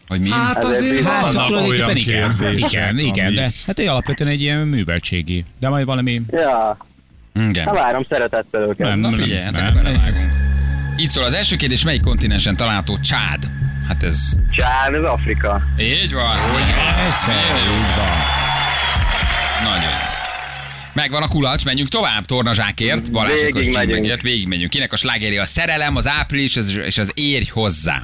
Hogy 0.07 0.21
mi? 0.21 0.31
Hát 0.31 0.65
azért 0.65 0.95
bizony. 0.95 1.03
vannak 1.21 1.51
olyan 1.51 1.97
igen, 1.97 2.37
igen, 2.57 2.99
igen, 2.99 3.27
ami- 3.27 3.35
de 3.35 3.53
hát 3.67 3.79
ő 3.81 3.87
alapvetően 3.89 4.31
egy 4.31 4.41
ilyen 4.41 4.59
műveltségi. 4.59 5.45
De 5.61 5.69
majd 5.69 5.87
valami... 5.87 6.21
Ja, 6.31 6.77
Igen. 7.35 7.65
na 7.65 7.73
várom 7.73 8.05
szeretettel 8.09 8.61
őket. 8.61 8.79
Nem, 8.89 8.99
Na 8.99 9.09
nem, 9.11 9.19
figyelj, 9.19 9.43
hát 9.43 9.53
nem, 9.53 9.65
nem. 9.65 9.75
belevágunk. 9.75 10.33
Így 10.97 11.11
szól 11.11 11.25
az 11.25 11.33
első 11.33 11.57
kérdés, 11.57 11.85
melyik 11.85 12.03
kontinensen 12.03 12.57
található 12.57 12.99
Csád? 13.01 13.49
Hát 13.89 14.03
ez... 14.03 14.37
Csán, 14.51 14.95
ez 14.95 15.03
Afrika. 15.03 15.61
Így 15.79 16.13
van. 16.13 16.37
Persze, 16.97 17.33
úgy 17.63 17.97
van. 17.97 18.17
Nagyon 19.65 19.83
jó. 19.83 20.13
Megvan 20.93 21.23
a 21.23 21.29
kulacs, 21.29 21.65
menjünk 21.65 21.89
tovább, 21.89 22.25
tornazsákért. 22.25 23.11
Balázsékos 23.13 23.61
Végig 23.61 23.77
megyünk. 23.77 24.01
megért, 24.01 24.23
végig 24.23 24.49
megyünk. 24.49 24.71
Kinek 24.71 24.93
a 24.93 24.97
slágeri 24.97 25.39
a 25.39 25.45
szerelem, 25.45 25.97
az 25.97 26.09
április 26.09 26.57
és- 26.57 26.75
és 26.75 26.99
az 26.99 27.11
érj 27.15 27.49
hozzám. 27.53 28.03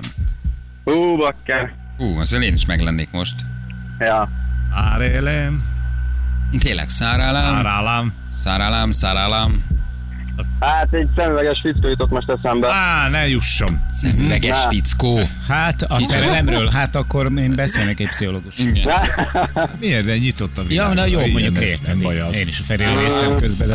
Hú, 0.85 1.17
bakker. 1.17 1.73
Hú, 1.97 2.21
ezzel 2.21 2.43
én 2.43 2.53
is 2.53 2.65
meglennék 2.67 3.09
most. 3.11 3.35
Ja. 3.99 4.29
Árélem, 4.93 5.63
Tényleg, 6.59 6.89
szárálám, 6.89 7.55
árálám. 7.55 8.13
Szárálám, 8.43 8.91
szárálám, 8.91 9.65
Hát 10.61 10.93
egy 10.93 11.09
szemüveges 11.17 11.61
fickó 11.61 11.89
jutott 11.89 12.11
most 12.11 12.29
eszembe. 12.29 12.69
Á, 12.73 13.09
ne 13.09 13.29
jusson. 13.29 13.81
szemüveges 13.91 14.63
Na. 14.65 14.69
fickó. 14.69 15.21
Hát 15.49 15.83
a 15.83 16.01
szerelemről, 16.03 16.71
hát 16.71 16.97
akkor 16.97 17.33
én 17.39 17.55
beszélnek 17.55 18.01
egy 18.01 18.09
pszichológus. 18.09 18.59
Igen. 18.59 18.89
Miért 19.81 20.05
ne 20.07 20.17
nyitott 20.19 20.59
a 20.59 20.63
világ? 20.63 20.89
Ja, 20.89 20.95
na 20.95 21.05
jó, 21.07 21.19
Igen, 21.21 21.31
mondjuk 21.31 21.59
értem. 21.65 22.07
Az. 22.29 22.37
Én 22.37 22.47
is 22.49 22.61
a 22.61 22.63
Feriről 22.63 23.03
néztem 23.03 23.37
közben, 23.37 23.69
de 23.69 23.75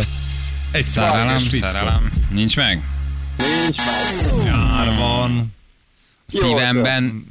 Egy 0.71 0.83
Szárálám, 0.85 1.37
szárálám. 1.37 2.11
Nincs 2.29 2.55
meg? 2.55 2.81
Nincs 3.37 3.77
meg. 3.77 4.45
Jár 4.45 4.95
van. 4.97 5.53
Szívemben 6.27 7.25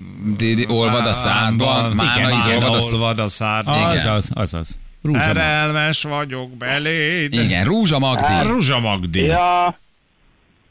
olvad 0.68 1.06
a 1.06 1.12
szádban, 1.12 1.92
Igen, 1.92 2.30
is 2.38 2.44
olvad 2.92 3.18
a 3.18 3.28
szádban. 3.28 3.82
Azaz, 3.84 4.30
azaz. 4.34 4.78
Rúzsa. 5.04 5.20
Szerelmes 5.22 6.02
vagyok 6.02 6.50
beléd. 6.50 7.32
Igen, 7.34 7.64
Rúzsa 7.64 7.98
Magdi. 7.98 8.48
Ruzsa 8.48 8.80
Magdi. 8.80 9.22
Ja, 9.24 9.78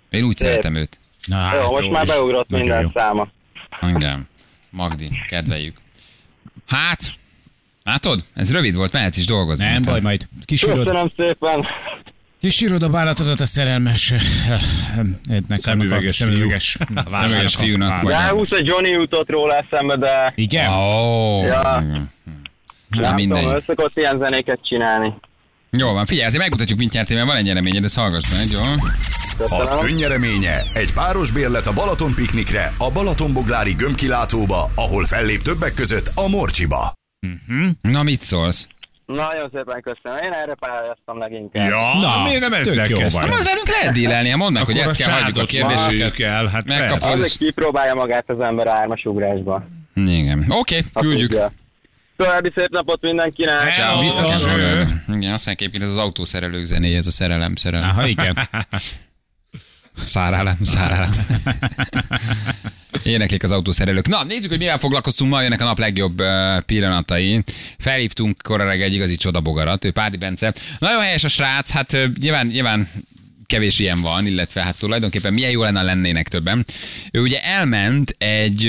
Én 0.09 0.23
úgy 0.23 0.37
Szép. 0.37 0.47
szeretem 0.49 0.75
őt. 0.75 0.99
Na, 1.25 1.35
hát, 1.37 1.53
Jó, 1.55 1.67
most 1.67 1.83
jó 1.83 1.89
már 1.91 2.05
beugrott 2.05 2.49
minden 2.49 2.81
jó. 2.81 2.89
száma. 2.93 3.27
Igen. 3.95 4.27
Magdi, 4.69 5.09
kedveljük. 5.27 5.77
Hát, 6.67 6.99
látod? 7.83 8.23
Ez 8.35 8.51
rövid 8.51 8.75
volt, 8.75 8.91
mehetsz 8.91 9.17
is 9.17 9.25
dolgozni. 9.25 9.65
Nem 9.65 9.81
baj, 9.81 10.01
majd 10.01 10.27
kisírod, 10.45 10.77
Köszönöm 10.77 11.11
szépen. 11.17 11.65
kisírod 12.41 12.83
a 12.83 12.89
bánatodat 12.89 13.39
a 13.39 13.45
szerelmes 13.45 14.11
eh, 14.11 14.21
ennek 15.29 15.59
Szemüveges 15.59 16.17
fiú. 16.17 16.27
szemüveges, 16.27 16.77
Szemüveges 17.11 17.55
fiúnak. 17.55 18.09
Ráhúsz 18.09 18.51
egy 18.51 18.65
Johnny 18.65 18.89
jutott 18.89 19.29
róla 19.29 19.55
eszembe, 19.55 19.95
de 19.95 20.31
Igen? 20.35 20.71
Ó, 20.73 21.43
Ja. 21.45 21.83
Na 22.93 23.01
nem 23.01 23.15
mindegy. 23.15 23.63
szokott 23.67 23.97
ilyen 23.97 24.17
zenéket 24.17 24.59
csinálni. 24.63 25.13
Jó 25.77 25.91
van, 25.91 26.05
figyelj, 26.05 26.25
azért 26.27 26.41
megmutatjuk, 26.41 26.79
mit 26.79 26.91
nyertél, 26.91 27.15
mert 27.15 27.27
van 27.27 27.37
egy 27.37 27.43
nyereményed, 27.43 27.83
ezt 27.83 27.95
hallgass 27.97 28.31
meg, 28.31 28.47
jó? 28.49 28.59
Az 29.57 29.75
önnyereménye 29.89 30.63
egy 30.73 30.93
páros 30.93 31.31
bérlet 31.31 31.65
a 31.67 31.73
Balaton 31.73 32.13
piknikre, 32.15 32.73
a 32.77 32.91
Balatonboglári 32.91 33.73
gömbkilátóba, 33.73 34.69
ahol 34.75 35.05
fellép 35.05 35.41
többek 35.41 35.73
között 35.73 36.11
a 36.15 36.27
Morcsiba. 36.27 36.93
Na, 37.81 38.03
mit 38.03 38.21
szólsz? 38.21 38.67
Nagyon 39.05 39.49
szépen 39.53 39.81
köszönöm. 39.81 40.23
Én 40.25 40.31
erre 40.31 40.53
pályáztam 40.55 41.17
leginkább. 41.17 41.69
Ja, 41.69 41.99
Na, 41.99 42.23
miért 42.23 42.39
nem 42.39 42.53
ezzel 42.53 42.87
kezdtem? 42.87 43.29
Hát 43.29 43.43
velünk 43.43 43.67
lehet 43.67 43.93
dílelni, 43.93 44.29
ha 44.29 44.37
mondd 44.37 44.53
meg, 44.53 44.63
hogy 44.63 44.77
ezt 44.77 44.95
kell, 44.97 45.11
hagyjuk 45.21 45.37
a 45.37 45.45
kérdéseket. 45.45 46.19
el, 46.19 46.45
hát 46.47 46.65
Megkapod. 46.65 47.11
Azért 47.11 47.37
kipróbálja 47.37 47.93
magát 47.93 48.29
az 48.29 48.39
ember 48.39 48.67
ármas 48.67 49.05
ugrásba. 49.05 49.63
Igen. 49.95 50.45
Oké, 50.49 50.83
Ha 50.93 50.99
küldjük. 51.01 51.29
tudja. 51.29 51.51
További 52.17 52.51
szép 52.55 52.69
napot 52.69 53.01
mindenkinek. 53.01 53.59
Hello. 53.75 54.01
Viszont- 54.01 54.33
Viszont. 54.33 54.57
Igen, 54.57 55.33
azt 55.33 55.45
mondják 55.45 55.59
egyébként 55.61 55.83
ez 55.83 55.89
az 55.89 55.97
autószerelők 55.97 56.65
zenéje, 56.65 56.97
ez 56.97 57.07
a 57.07 57.11
szerelem, 57.11 57.55
szerelem. 57.55 57.89
Aha, 57.89 58.07
igen. 58.07 58.37
Szárálem, 60.01 60.57
szárálem. 60.65 61.11
Éneklik 63.03 63.43
az 63.43 63.51
autószerelők. 63.51 64.07
Na, 64.07 64.23
nézzük, 64.23 64.49
hogy 64.49 64.57
mivel 64.59 64.77
foglalkoztunk 64.77 65.31
ma, 65.31 65.41
jönnek 65.41 65.61
a 65.61 65.65
nap 65.65 65.77
legjobb 65.79 66.21
pillanatai. 66.65 67.43
Felhívtunk 67.77 68.47
reggel 68.47 68.85
egy 68.87 68.93
igazi 68.93 69.15
csodabogarat, 69.15 69.85
ő 69.85 69.91
Pádi 69.91 70.17
Bence. 70.17 70.53
Nagyon 70.79 71.01
helyes 71.01 71.23
a 71.23 71.27
srác, 71.27 71.71
hát 71.71 71.97
nyilván, 72.19 72.47
nyilván 72.47 72.87
kevés 73.53 73.79
ilyen 73.79 74.01
van, 74.01 74.27
illetve 74.27 74.63
hát 74.63 74.77
tulajdonképpen 74.77 75.33
milyen 75.33 75.51
jó 75.51 75.63
lenne, 75.63 75.81
lennének 75.81 76.27
többen. 76.27 76.65
Ő 77.11 77.21
ugye 77.21 77.43
elment 77.43 78.15
egy, 78.17 78.67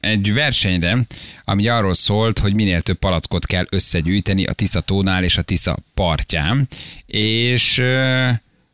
egy 0.00 0.32
versenyre, 0.32 0.98
ami 1.44 1.68
arról 1.68 1.94
szólt, 1.94 2.38
hogy 2.38 2.54
minél 2.54 2.80
több 2.80 2.98
palackot 2.98 3.46
kell 3.46 3.66
összegyűjteni 3.70 4.44
a 4.44 4.52
Tisza 4.52 4.80
tónál 4.80 5.24
és 5.24 5.36
a 5.36 5.42
Tisza 5.42 5.78
partján, 5.94 6.68
és 7.06 7.78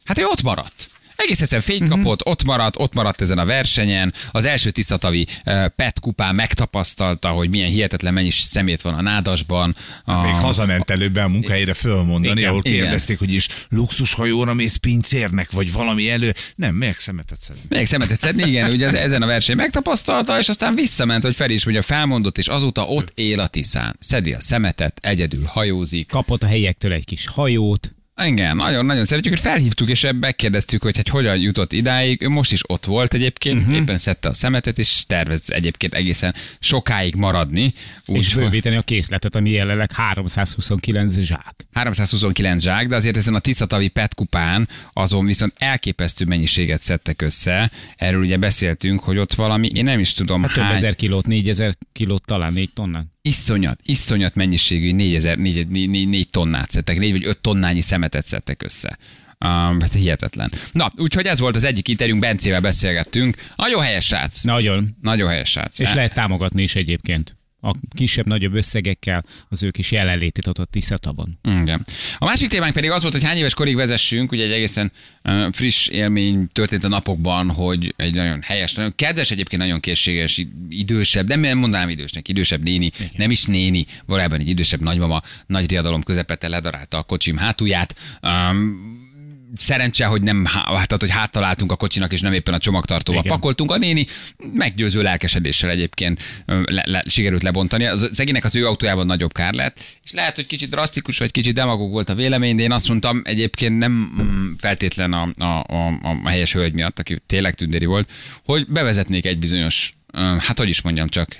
hát 0.04 0.18
ő 0.18 0.24
ott 0.24 0.42
maradt. 0.42 0.88
Egész 1.22 1.40
egyszerűen 1.40 1.66
fényt 1.66 1.88
kapott, 1.88 2.26
ott 2.26 2.44
maradt, 2.44 2.78
ott 2.78 2.94
maradt 2.94 3.20
ezen 3.20 3.38
a 3.38 3.44
versenyen. 3.44 4.12
Az 4.32 4.44
első 4.44 4.70
tiszatavi 4.70 5.26
uh, 5.46 5.66
PET 5.66 6.00
kupán 6.00 6.34
megtapasztalta, 6.34 7.28
hogy 7.28 7.50
milyen 7.50 7.68
hihetetlen 7.68 8.12
mennyis 8.12 8.34
szemét 8.40 8.82
van 8.82 8.94
a 8.94 9.00
nádasban. 9.02 9.76
A, 10.04 10.22
Még 10.22 10.32
hazament 10.32 10.90
előbb 10.90 11.16
a 11.16 11.28
munkahelyre 11.28 11.74
fölmondani, 11.74 12.38
Igen, 12.38 12.50
ahol 12.50 12.62
igen. 12.64 12.80
kérdezték, 12.80 13.18
hogy 13.18 13.32
is 13.32 13.48
luxushajóra 13.68 14.54
mész 14.54 14.76
pincérnek, 14.76 15.50
vagy 15.50 15.72
valami 15.72 16.10
elő. 16.10 16.32
Nem, 16.54 16.74
meg 16.74 16.98
szemetet 16.98 17.40
szedni. 17.40 17.62
Még 17.68 17.86
szemetet 17.86 18.20
szedni, 18.20 18.48
igen, 18.48 18.70
ugye 18.70 18.86
ez- 18.86 18.94
ezen 18.94 19.22
a 19.22 19.26
verseny 19.26 19.56
megtapasztalta, 19.56 20.38
és 20.38 20.48
aztán 20.48 20.74
visszament, 20.74 21.22
hogy 21.24 21.36
fel 21.36 21.50
is 21.50 21.66
ugye 21.66 21.82
felmondott, 21.82 22.38
és 22.38 22.46
azóta 22.46 22.86
ott 22.86 23.12
él 23.14 23.40
a 23.40 23.46
Tiszán. 23.46 23.96
Szedi 24.00 24.32
a 24.32 24.40
szemetet, 24.40 24.98
egyedül 25.02 25.44
hajózik. 25.44 26.06
Kapott 26.08 26.42
a 26.42 26.46
helyektől 26.46 26.92
egy 26.92 27.04
kis 27.04 27.26
hajót. 27.26 27.92
Igen, 28.24 28.56
nagyon-nagyon 28.56 29.04
szeretjük, 29.04 29.34
hogy 29.34 29.42
felhívtuk, 29.42 29.88
és 29.88 30.06
megkérdeztük, 30.20 30.82
hogy 30.82 30.96
hát 30.96 31.08
hogyan 31.08 31.36
jutott 31.36 31.72
idáig. 31.72 32.22
Ő 32.22 32.28
most 32.28 32.52
is 32.52 32.70
ott 32.70 32.84
volt 32.84 33.14
egyébként, 33.14 33.60
uh-huh. 33.60 33.76
éppen 33.76 33.98
szedte 33.98 34.28
a 34.28 34.32
szemetet, 34.32 34.78
és 34.78 35.02
tervez 35.06 35.50
egyébként 35.50 35.94
egészen 35.94 36.34
sokáig 36.60 37.14
maradni. 37.14 37.62
és 37.62 37.72
Úgy, 38.06 38.32
hogy 38.32 38.42
bővíteni 38.42 38.76
a 38.76 38.82
készletet, 38.82 39.34
ami 39.34 39.50
jelenleg 39.50 39.92
329 39.92 41.18
zsák. 41.20 41.66
329 41.72 42.62
zsák, 42.62 42.86
de 42.86 42.96
azért 42.96 43.16
ezen 43.16 43.34
a 43.34 43.38
Tiszatavi 43.38 43.88
PET 43.88 44.14
kupán 44.14 44.68
azon 44.92 45.26
viszont 45.26 45.52
elképesztő 45.56 46.24
mennyiséget 46.24 46.82
szedtek 46.82 47.22
össze. 47.22 47.70
Erről 47.96 48.20
ugye 48.20 48.36
beszéltünk, 48.36 49.00
hogy 49.00 49.18
ott 49.18 49.34
valami, 49.34 49.70
én 49.74 49.84
nem 49.84 50.00
is 50.00 50.12
tudom 50.12 50.42
Hát 50.42 50.52
több 50.52 50.62
hány, 50.62 50.74
ezer 50.74 50.96
kilót, 50.96 51.26
négyezer 51.26 51.76
kilót, 51.92 52.24
talán 52.24 52.52
négy 52.52 52.72
tonnát. 52.72 53.06
Iszonyat, 53.28 53.80
iszonyat 53.84 54.34
mennyiségű 54.34 54.92
4000, 54.92 55.38
4, 55.38 55.68
4, 55.68 55.90
4, 55.90 56.08
4 56.08 56.30
tonnát 56.30 56.70
szedtek, 56.70 56.98
4 56.98 57.10
vagy 57.10 57.26
5 57.26 57.38
tonnányi 57.38 57.80
szemetet 57.80 58.26
szedtek 58.26 58.62
össze. 58.62 58.98
Um, 59.44 59.80
hát 59.80 59.92
hihetetlen. 59.92 60.52
Na, 60.72 60.90
úgyhogy 60.96 61.26
ez 61.26 61.38
volt 61.38 61.54
az 61.54 61.64
egyik 61.64 61.88
interjúnk, 61.88 62.20
Bencével 62.20 62.60
beszélgettünk. 62.60 63.36
Nagyon 63.56 63.82
helyes 63.82 64.06
srác. 64.06 64.42
Nagyon. 64.42 64.96
Nagyon 65.02 65.28
helyes 65.28 65.50
srác. 65.50 65.78
És 65.78 65.94
lehet 65.94 66.14
támogatni 66.14 66.62
is 66.62 66.74
egyébként. 66.74 67.37
A 67.60 67.74
kisebb-nagyobb 67.96 68.54
összegekkel 68.54 69.24
az 69.48 69.62
ő 69.62 69.70
kis 69.70 69.90
jelenlétét 69.92 70.46
ott 70.46 70.58
a 70.58 70.64
Tiszataban. 70.64 71.38
Igen. 71.60 71.84
A 72.18 72.24
másik 72.24 72.48
témánk 72.48 72.74
pedig 72.74 72.90
az 72.90 73.00
volt, 73.00 73.14
hogy 73.14 73.24
hány 73.24 73.36
éves 73.36 73.54
korig 73.54 73.76
vezessünk, 73.76 74.32
ugye 74.32 74.44
egy 74.44 74.52
egészen 74.52 74.92
uh, 75.24 75.52
friss 75.52 75.88
élmény 75.88 76.48
történt 76.52 76.84
a 76.84 76.88
napokban, 76.88 77.50
hogy 77.50 77.94
egy 77.96 78.14
nagyon 78.14 78.42
helyes, 78.42 78.74
nagyon 78.74 78.92
kedves, 78.96 79.30
egyébként 79.30 79.62
nagyon 79.62 79.80
készséges, 79.80 80.44
idősebb, 80.68 81.28
nem, 81.28 81.40
nem 81.40 81.58
mondanám 81.58 81.88
idősnek, 81.88 82.28
idősebb 82.28 82.62
néni, 82.62 82.90
Igen. 82.98 83.10
nem 83.16 83.30
is 83.30 83.44
néni, 83.44 83.84
valójában 84.06 84.40
egy 84.40 84.48
idősebb 84.48 84.80
nagymama 84.80 85.22
nagy 85.46 85.70
riadalom 85.70 86.02
közepette 86.02 86.48
ledarálta 86.48 86.98
a 86.98 87.02
kocsim 87.02 87.36
hátulját. 87.36 87.94
Um, 88.22 89.06
szerencse, 89.56 90.06
hogy 90.06 90.22
nem 90.22 90.44
há- 90.44 90.64
tehát, 90.64 90.96
hogy 90.98 91.10
háttaláltunk 91.10 91.72
a 91.72 91.76
kocsinak, 91.76 92.12
és 92.12 92.20
nem 92.20 92.32
éppen 92.32 92.54
a 92.54 92.58
csomagtartóba 92.58 93.18
Igen. 93.18 93.32
pakoltunk. 93.32 93.70
A 93.70 93.76
néni 93.76 94.06
meggyőző 94.52 95.02
lelkesedéssel 95.02 95.70
egyébként 95.70 96.20
le, 96.46 96.82
le, 96.84 97.02
sikerült 97.06 97.42
lebontani. 97.42 97.84
Az 97.84 98.08
szegénynek 98.12 98.44
az 98.44 98.56
ő 98.56 98.66
autójában 98.66 99.06
nagyobb 99.06 99.32
kár 99.32 99.52
lett, 99.52 99.80
és 100.04 100.12
lehet, 100.12 100.34
hogy 100.34 100.46
kicsit 100.46 100.70
drasztikus, 100.70 101.18
vagy 101.18 101.30
kicsit 101.30 101.54
demagóg 101.54 101.90
volt 101.90 102.08
a 102.08 102.14
vélemény, 102.14 102.56
de 102.56 102.62
én 102.62 102.72
azt 102.72 102.88
mondtam 102.88 103.20
egyébként 103.24 103.78
nem 103.78 103.92
mm, 103.92 104.52
feltétlen 104.58 105.12
a, 105.12 105.32
a, 105.36 105.44
a, 105.44 105.98
a 106.24 106.28
helyes 106.28 106.52
hölgy 106.52 106.74
miatt, 106.74 106.98
aki 106.98 107.22
tényleg 107.26 107.54
tündéri 107.54 107.84
volt, 107.84 108.10
hogy 108.44 108.66
bevezetnék 108.68 109.26
egy 109.26 109.38
bizonyos, 109.38 109.92
hát 110.38 110.58
hogy 110.58 110.68
is 110.68 110.82
mondjam 110.82 111.08
csak, 111.08 111.36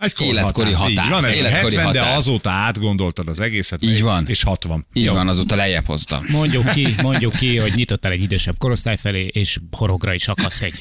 Egy 0.00 0.14
Életkori 0.18 0.72
határ. 0.72 1.08
Van, 1.10 1.24
ez 1.24 1.36
Életkori 1.36 1.76
70, 1.76 1.92
de 1.92 2.00
határ. 2.00 2.16
azóta 2.16 2.50
átgondoltad 2.50 3.28
az 3.28 3.40
egészet. 3.40 3.82
Így 3.82 4.02
van. 4.02 4.24
És 4.28 4.42
60. 4.42 4.86
így 4.92 5.04
Jó. 5.04 5.12
van, 5.12 5.28
azóta 5.28 5.56
lejjebb 5.56 5.84
hozta. 5.84 6.22
Mondjuk 6.28 6.70
ki, 6.70 6.94
mondjuk 7.02 7.32
ki, 7.32 7.56
hogy 7.56 7.72
nyitottál 7.74 8.12
egy 8.12 8.22
idősebb 8.22 8.58
korosztály 8.58 8.96
felé, 8.96 9.26
és 9.32 9.58
horogra 9.70 10.14
is 10.14 10.28
akadt 10.28 10.62
egy 10.62 10.80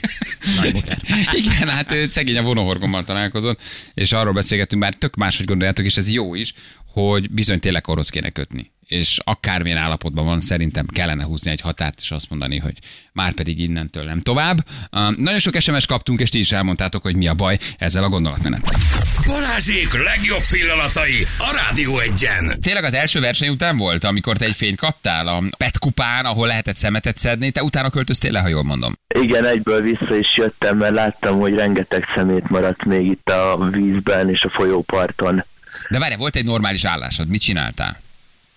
nagy 0.61 0.73
muter. 0.75 0.97
Igen, 1.31 1.69
hát 1.69 1.93
szegény 2.09 2.37
a 2.37 2.41
vonóhorgommal 2.41 3.03
találkozott, 3.03 3.59
és 3.93 4.11
arról 4.11 4.33
beszélgettünk, 4.33 4.81
bár 4.81 4.93
tök 4.93 5.15
máshogy 5.15 5.45
gondoljátok, 5.45 5.85
és 5.85 5.97
ez 5.97 6.09
jó 6.11 6.35
is, 6.35 6.53
hogy 6.93 7.31
bizony 7.31 7.59
tényleg 7.59 7.87
orosz 7.87 8.09
kéne 8.09 8.29
kötni. 8.29 8.71
És 8.89 9.19
akármilyen 9.23 9.77
állapotban 9.77 10.25
van, 10.25 10.39
szerintem 10.39 10.85
kellene 10.85 11.23
húzni 11.23 11.51
egy 11.51 11.61
határt, 11.61 11.99
és 12.01 12.11
azt 12.11 12.29
mondani, 12.29 12.57
hogy 12.57 12.73
már 13.13 13.33
pedig 13.33 13.59
innentől 13.59 14.03
nem 14.03 14.19
tovább. 14.19 14.65
Uh, 14.91 15.15
nagyon 15.15 15.39
sok 15.39 15.59
SMS 15.59 15.85
kaptunk, 15.85 16.19
és 16.19 16.29
ti 16.29 16.37
is 16.39 16.51
elmondtátok, 16.51 17.01
hogy 17.01 17.15
mi 17.15 17.27
a 17.27 17.33
baj 17.33 17.57
ezzel 17.77 18.03
a 18.03 18.09
gondolatmenettel. 18.09 18.79
Balázsék 19.25 20.03
legjobb 20.03 20.43
pillanatai 20.49 21.25
a 21.37 21.61
Rádió 21.65 21.99
egyen. 21.99 22.59
Tényleg 22.61 22.83
az 22.83 22.93
első 22.93 23.19
verseny 23.19 23.49
után 23.49 23.77
volt, 23.77 24.03
amikor 24.03 24.37
te 24.37 24.45
egy 24.45 24.55
fényt 24.55 24.79
kaptál 24.79 25.27
a 25.27 25.43
PET 25.57 25.79
kupán, 25.79 26.25
ahol 26.25 26.47
lehetett 26.47 26.77
szemetet 26.77 27.17
szedni, 27.17 27.51
te 27.51 27.63
utána 27.63 27.89
költöztél 27.89 28.31
le, 28.31 28.39
ha 28.39 28.47
jól 28.47 28.63
mondom. 28.63 28.93
Igen, 29.19 29.45
egyből 29.45 29.81
vissza 29.81 30.17
is 30.17 30.27
jöttem, 30.35 30.77
mert 30.77 30.93
láttam, 30.93 31.39
hogy 31.39 31.53
rengeteg 31.53 32.05
szemét 32.15 32.49
maradt 32.49 32.85
még 32.85 33.05
itt 33.05 33.29
a 33.29 33.69
vízben 33.71 34.29
és 34.29 34.41
a 34.41 34.49
folyóparton. 34.49 35.43
De 35.89 35.99
várj, 35.99 36.15
volt 36.15 36.35
egy 36.35 36.45
normális 36.45 36.85
állásod, 36.85 37.27
mit 37.27 37.41
csináltál? 37.41 37.97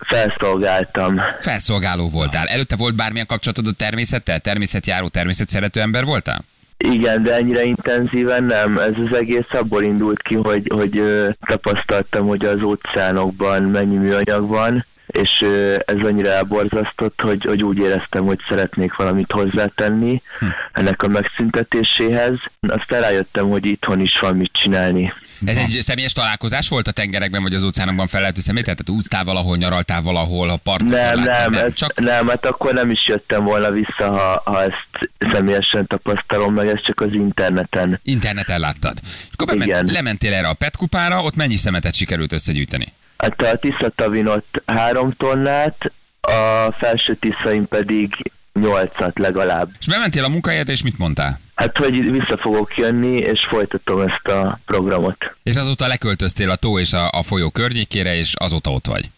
Felszolgáltam. 0.05 1.21
Felszolgáló 1.39 2.09
voltál. 2.09 2.47
Előtte 2.47 2.75
volt 2.75 2.95
bármilyen 2.95 3.25
kapcsolatod 3.25 3.67
a 3.67 3.71
természettel? 3.71 4.39
Természetjáró, 4.39 5.07
természetszerető 5.07 5.79
ember 5.81 6.05
voltál? 6.05 6.43
Igen, 6.77 7.23
de 7.23 7.33
ennyire 7.33 7.63
intenzíven 7.63 8.43
nem. 8.43 8.77
Ez 8.77 8.93
az 9.09 9.17
egész 9.17 9.51
abból 9.51 9.83
indult 9.83 10.21
ki, 10.21 10.35
hogy, 10.35 10.71
hogy 10.73 10.97
ö, 10.97 11.29
tapasztaltam, 11.45 12.27
hogy 12.27 12.45
az 12.45 12.61
óceánokban 12.61 13.63
mennyi 13.63 13.95
műanyag 13.95 14.47
van, 14.47 14.85
és 15.07 15.29
ö, 15.41 15.75
ez 15.85 15.99
annyira 16.01 16.29
elborzasztott, 16.29 17.21
hogy, 17.21 17.43
hogy 17.43 17.63
úgy 17.63 17.77
éreztem, 17.77 18.25
hogy 18.25 18.39
szeretnék 18.47 18.95
valamit 18.95 19.31
hozzátenni 19.31 20.21
ennek 20.73 21.03
a 21.03 21.07
megszüntetéséhez. 21.07 22.35
Aztán 22.61 23.01
rájöttem, 23.01 23.49
hogy 23.49 23.65
itthon 23.65 23.99
is 23.99 24.19
van 24.21 24.35
mit 24.35 24.51
csinálni. 24.53 25.13
Ez 25.45 25.57
egy 25.57 25.77
személyes 25.81 26.13
találkozás 26.13 26.69
volt 26.69 26.87
a 26.87 26.91
tengerekben 26.91 27.41
vagy 27.41 27.53
az 27.53 27.63
óceánokban 27.63 28.07
felelhető 28.07 28.41
szemét? 28.41 28.63
Tehát 28.63 28.89
úsztál 28.89 29.23
valahol, 29.23 29.57
nyaraltál 29.57 30.01
valahol, 30.01 30.49
a 30.49 30.55
parton 30.55 30.87
Nem, 30.87 31.15
láttál? 31.25 31.49
nem, 31.49 31.65
ez, 31.65 31.73
csak 31.73 31.99
nem, 31.99 32.27
hát 32.27 32.45
akkor 32.45 32.73
nem 32.73 32.89
is 32.89 33.07
jöttem 33.07 33.43
volna 33.43 33.71
vissza, 33.71 34.11
ha, 34.11 34.41
ha 34.45 34.63
ezt 34.63 35.09
személyesen 35.31 35.87
tapasztalom 35.87 36.53
meg, 36.53 36.67
ez 36.67 36.81
csak 36.81 37.01
az 37.01 37.13
interneten. 37.13 37.99
interneten 38.03 38.59
láttad. 38.59 38.97
És 39.03 39.27
akkor 39.33 39.47
bement, 39.47 39.69
Igen. 39.69 39.85
lementél 39.85 40.33
erre 40.33 40.47
a 40.47 40.53
PET 40.53 40.77
kupára, 40.77 41.23
ott 41.23 41.35
mennyi 41.35 41.55
szemetet 41.55 41.95
sikerült 41.95 42.31
összegyűjteni? 42.31 42.93
Hát 43.17 43.41
a 43.41 43.57
Tiszatavin 43.57 44.27
ott 44.27 44.61
három 44.65 45.11
tonnát, 45.11 45.91
a 46.21 46.71
felső 46.71 47.15
Tiszain 47.15 47.67
pedig 47.67 48.31
nyolcat 48.53 49.19
legalább. 49.19 49.69
És 49.79 49.85
bementél 49.85 50.23
a 50.23 50.27
munkahelyedre, 50.29 50.71
és 50.71 50.83
mit 50.83 50.97
mondtál? 50.97 51.39
Hát, 51.55 51.77
hogy 51.77 52.11
vissza 52.11 52.37
fogok 52.37 52.77
jönni, 52.77 53.15
és 53.15 53.45
folytatom 53.49 53.99
ezt 53.99 54.27
a 54.27 54.59
programot. 54.65 55.35
És 55.43 55.55
azóta 55.55 55.87
leköltöztél 55.87 56.49
a 56.49 56.55
tó 56.55 56.79
és 56.79 56.93
a, 56.93 57.09
a 57.09 57.23
folyó 57.23 57.49
környékére, 57.49 58.15
és 58.15 58.33
azóta 58.35 58.71
ott 58.71 58.87
vagy. 58.87 59.09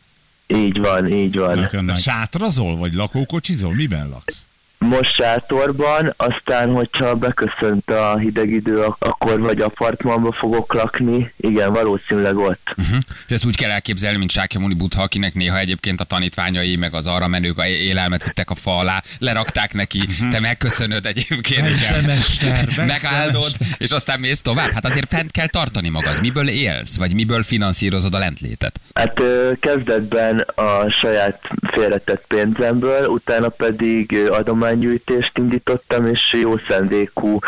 Így 0.47 0.79
van, 0.79 1.07
így 1.07 1.37
van. 1.37 1.69
Sátrazol, 1.95 2.77
vagy 2.77 2.93
lakókocsizol? 2.93 3.73
Miben 3.73 4.09
laksz? 4.09 4.47
Most 4.85 5.13
sátorban, 5.13 6.13
aztán, 6.17 6.73
hogyha 6.73 7.15
beköszönt 7.15 7.89
a 7.89 8.17
hideg 8.17 8.49
idő, 8.49 8.83
ak- 8.83 9.03
akkor 9.03 9.39
vagy 9.39 9.61
apartmanba 9.61 10.31
fogok 10.31 10.73
lakni. 10.73 11.31
Igen, 11.37 11.73
valószínűleg 11.73 12.37
ott. 12.37 12.73
Uh-huh. 12.77 12.97
És 13.27 13.33
ezt 13.33 13.45
úgy 13.45 13.55
kell 13.55 13.69
elképzelni, 13.69 14.17
mint 14.17 14.31
Sákyamuni 14.31 14.73
Budha, 14.73 15.01
akinek 15.01 15.33
néha 15.33 15.57
egyébként 15.57 16.01
a 16.01 16.03
tanítványai, 16.03 16.75
meg 16.75 16.93
az 16.93 17.07
arra 17.07 17.27
menők 17.27 17.57
a 17.57 17.67
élelmet 17.67 18.23
vittek 18.23 18.49
a 18.49 18.55
fa 18.55 18.77
alá, 18.77 19.03
lerakták 19.19 19.73
neki, 19.73 20.01
te 20.31 20.39
megköszönöd 20.39 21.05
egyébként. 21.05 21.63
Bencemester, 21.63 22.67
Megáldod, 22.85 23.51
és 23.77 23.91
aztán 23.91 24.19
mész 24.19 24.41
tovább. 24.41 24.71
Hát 24.71 24.85
azért 24.85 25.07
fent 25.09 25.31
kell 25.31 25.47
tartani 25.47 25.89
magad. 25.89 26.19
Miből 26.21 26.47
élsz, 26.49 26.97
vagy 26.97 27.13
miből 27.13 27.43
finanszírozod 27.43 28.13
a 28.13 28.17
lentlétet? 28.19 28.79
Hát 28.93 29.21
kezdetben 29.59 30.39
a 30.55 30.89
saját 30.89 31.41
félretett 31.71 32.23
pénzemből, 32.27 33.07
utána 33.07 33.49
pedig 33.49 34.11
ö, 34.11 34.31
adománygyűjtést 34.75 35.37
indítottam, 35.37 36.07
és 36.07 36.19
jó 36.41 36.57
szándékú 36.57 37.39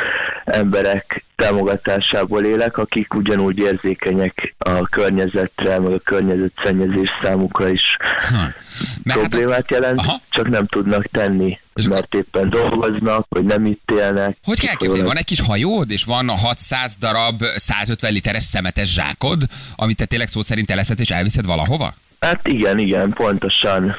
emberek 0.45 1.23
támogatásából 1.35 2.43
élek, 2.43 2.77
akik 2.77 3.13
ugyanúgy 3.13 3.57
érzékenyek 3.57 4.55
a 4.57 4.87
környezetre, 4.87 5.79
meg 5.79 5.93
a 5.93 5.99
környezetszennyezés 5.99 7.09
számukra 7.23 7.69
is 7.69 7.81
Hm. 8.29 8.35
Mert 9.03 9.19
hát 9.19 9.27
az, 9.27 9.27
problémát 9.27 9.71
jelent, 9.71 9.99
Aha. 9.99 10.21
csak 10.29 10.49
nem 10.49 10.65
tudnak 10.65 11.05
tenni, 11.05 11.59
És 11.73 11.87
mert 11.87 12.13
éppen 12.15 12.49
dolgoznak, 12.49 13.25
vagy 13.29 13.43
nem 13.43 13.65
itt 13.65 13.91
élnek. 13.91 14.37
hogy 14.43 14.59
kell 14.59 14.75
képzelni? 14.75 15.03
Van 15.07 15.17
egy 15.17 15.25
kis 15.25 15.39
hajód, 15.41 15.91
és 15.91 16.03
van 16.03 16.29
600 16.29 16.95
darab 16.99 17.43
150 17.55 18.13
literes 18.13 18.43
szemetes 18.43 18.93
zsákod, 18.93 19.41
amit 19.75 19.97
te 19.97 20.05
tényleg 20.05 20.27
szó 20.27 20.41
szerint 20.41 20.71
eleszed 20.71 20.99
és 20.99 21.09
elviszed 21.09 21.45
valahova? 21.45 21.93
Hát 22.19 22.47
igen, 22.47 22.77
igen, 22.77 23.13
pontosan. 23.13 23.95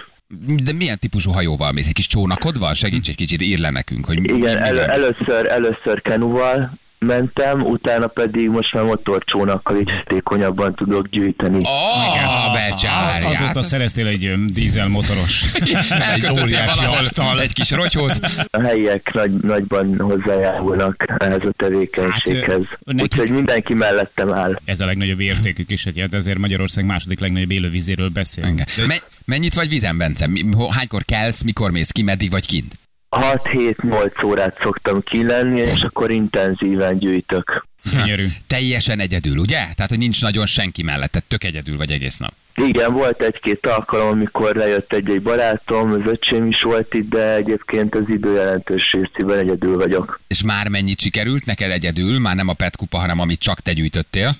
De 0.62 0.72
milyen 0.72 0.98
típusú 0.98 1.30
hajóval 1.30 1.72
mész? 1.72 1.86
Egy 1.86 1.92
kis 1.92 2.06
csónakod 2.06 2.58
van? 2.58 2.74
Segíts 2.74 3.08
egy 3.08 3.16
kicsit, 3.16 3.42
ír 3.42 3.58
le 3.58 3.70
nekünk, 3.70 4.04
hogy 4.04 4.18
mi- 4.20 4.28
Igen, 4.28 4.38
mi- 4.38 4.46
elő, 4.68 4.80
mivel 4.80 4.86
mész. 4.96 4.96
először, 5.04 5.46
először 5.50 6.02
kenuval 6.02 6.70
mentem, 6.98 7.62
utána 7.62 8.06
pedig 8.06 8.48
most 8.48 8.74
már 8.74 8.84
motorcsónakkal 8.84 9.76
így 9.80 9.90
hatékonyabban 9.90 10.74
tudok 10.74 11.08
gyűjteni. 11.08 11.58
Oh, 11.62 12.52
becsárját. 12.52 13.34
Azóta 13.40 13.58
Az- 13.58 13.66
szereztél 13.66 14.06
egy 14.06 14.24
ö, 14.24 14.34
dízelmotoros. 14.52 15.44
Elkötöttél 15.90 16.42
óriási 16.42 16.84
aktal. 16.84 17.40
egy 17.40 17.52
kis 17.52 17.70
rotyót. 17.70 18.18
A 18.50 18.60
helyiek 18.60 19.10
nagy, 19.14 19.30
nagyban 19.30 19.98
hozzájárulnak 19.98 21.04
ehhez 21.18 21.44
a 21.44 21.50
tevékenységhez. 21.56 22.64
Hát, 22.68 22.78
nekik- 22.84 23.02
Úgyhogy 23.02 23.30
mindenki 23.30 23.74
mellettem 23.74 24.32
áll. 24.32 24.58
Ez 24.64 24.80
a 24.80 24.86
legnagyobb 24.86 25.20
értékük 25.20 25.70
is, 25.70 25.84
hogy 25.84 26.00
hát 26.00 26.14
ezért 26.14 26.38
Magyarország 26.38 26.84
második 26.84 27.20
legnagyobb 27.20 27.50
élővizéről 27.50 28.08
beszél. 28.08 28.54
Me- 28.86 29.02
mennyit 29.28 29.54
vagy 29.54 29.68
vízen, 29.68 29.96
Bence? 29.96 30.28
Hánykor 30.70 31.04
kelsz, 31.04 31.42
mikor 31.42 31.70
mész 31.70 31.90
ki, 31.90 32.02
meddig 32.02 32.30
vagy 32.30 32.46
kint? 32.46 32.78
6-7-8 33.10 34.24
órát 34.24 34.58
szoktam 34.60 35.02
kilenni, 35.02 35.60
és 35.60 35.80
akkor 35.82 36.10
intenzíven 36.10 36.98
gyűjtök. 36.98 37.66
Gyönyörű. 37.92 38.26
Teljesen 38.46 39.00
egyedül, 39.00 39.38
ugye? 39.38 39.58
Tehát, 39.74 39.88
hogy 39.88 39.98
nincs 39.98 40.22
nagyon 40.22 40.46
senki 40.46 40.82
mellette, 40.82 41.22
tök 41.28 41.44
egyedül 41.44 41.76
vagy 41.76 41.90
egész 41.90 42.16
nap. 42.16 42.32
Igen, 42.54 42.92
volt 42.92 43.20
egy-két 43.20 43.66
alkalom, 43.66 44.08
amikor 44.08 44.54
lejött 44.54 44.92
egy-egy 44.92 45.22
barátom, 45.22 45.92
az 45.92 46.06
öcsém 46.06 46.46
is 46.46 46.62
volt 46.62 46.94
itt, 46.94 47.08
de 47.08 47.34
egyébként 47.34 47.94
az 47.94 48.08
idő 48.08 48.34
jelentős 48.34 48.92
részében 48.92 49.38
egyedül 49.38 49.76
vagyok. 49.76 50.20
És 50.26 50.42
már 50.42 50.68
mennyit 50.68 51.00
sikerült 51.00 51.44
neked 51.44 51.70
egyedül? 51.70 52.18
Már 52.18 52.34
nem 52.34 52.48
a 52.48 52.52
PET 52.52 52.76
kupa, 52.76 52.98
hanem 52.98 53.20
amit 53.20 53.40
csak 53.40 53.60
te 53.60 53.72
gyűjtöttél. 53.72 54.34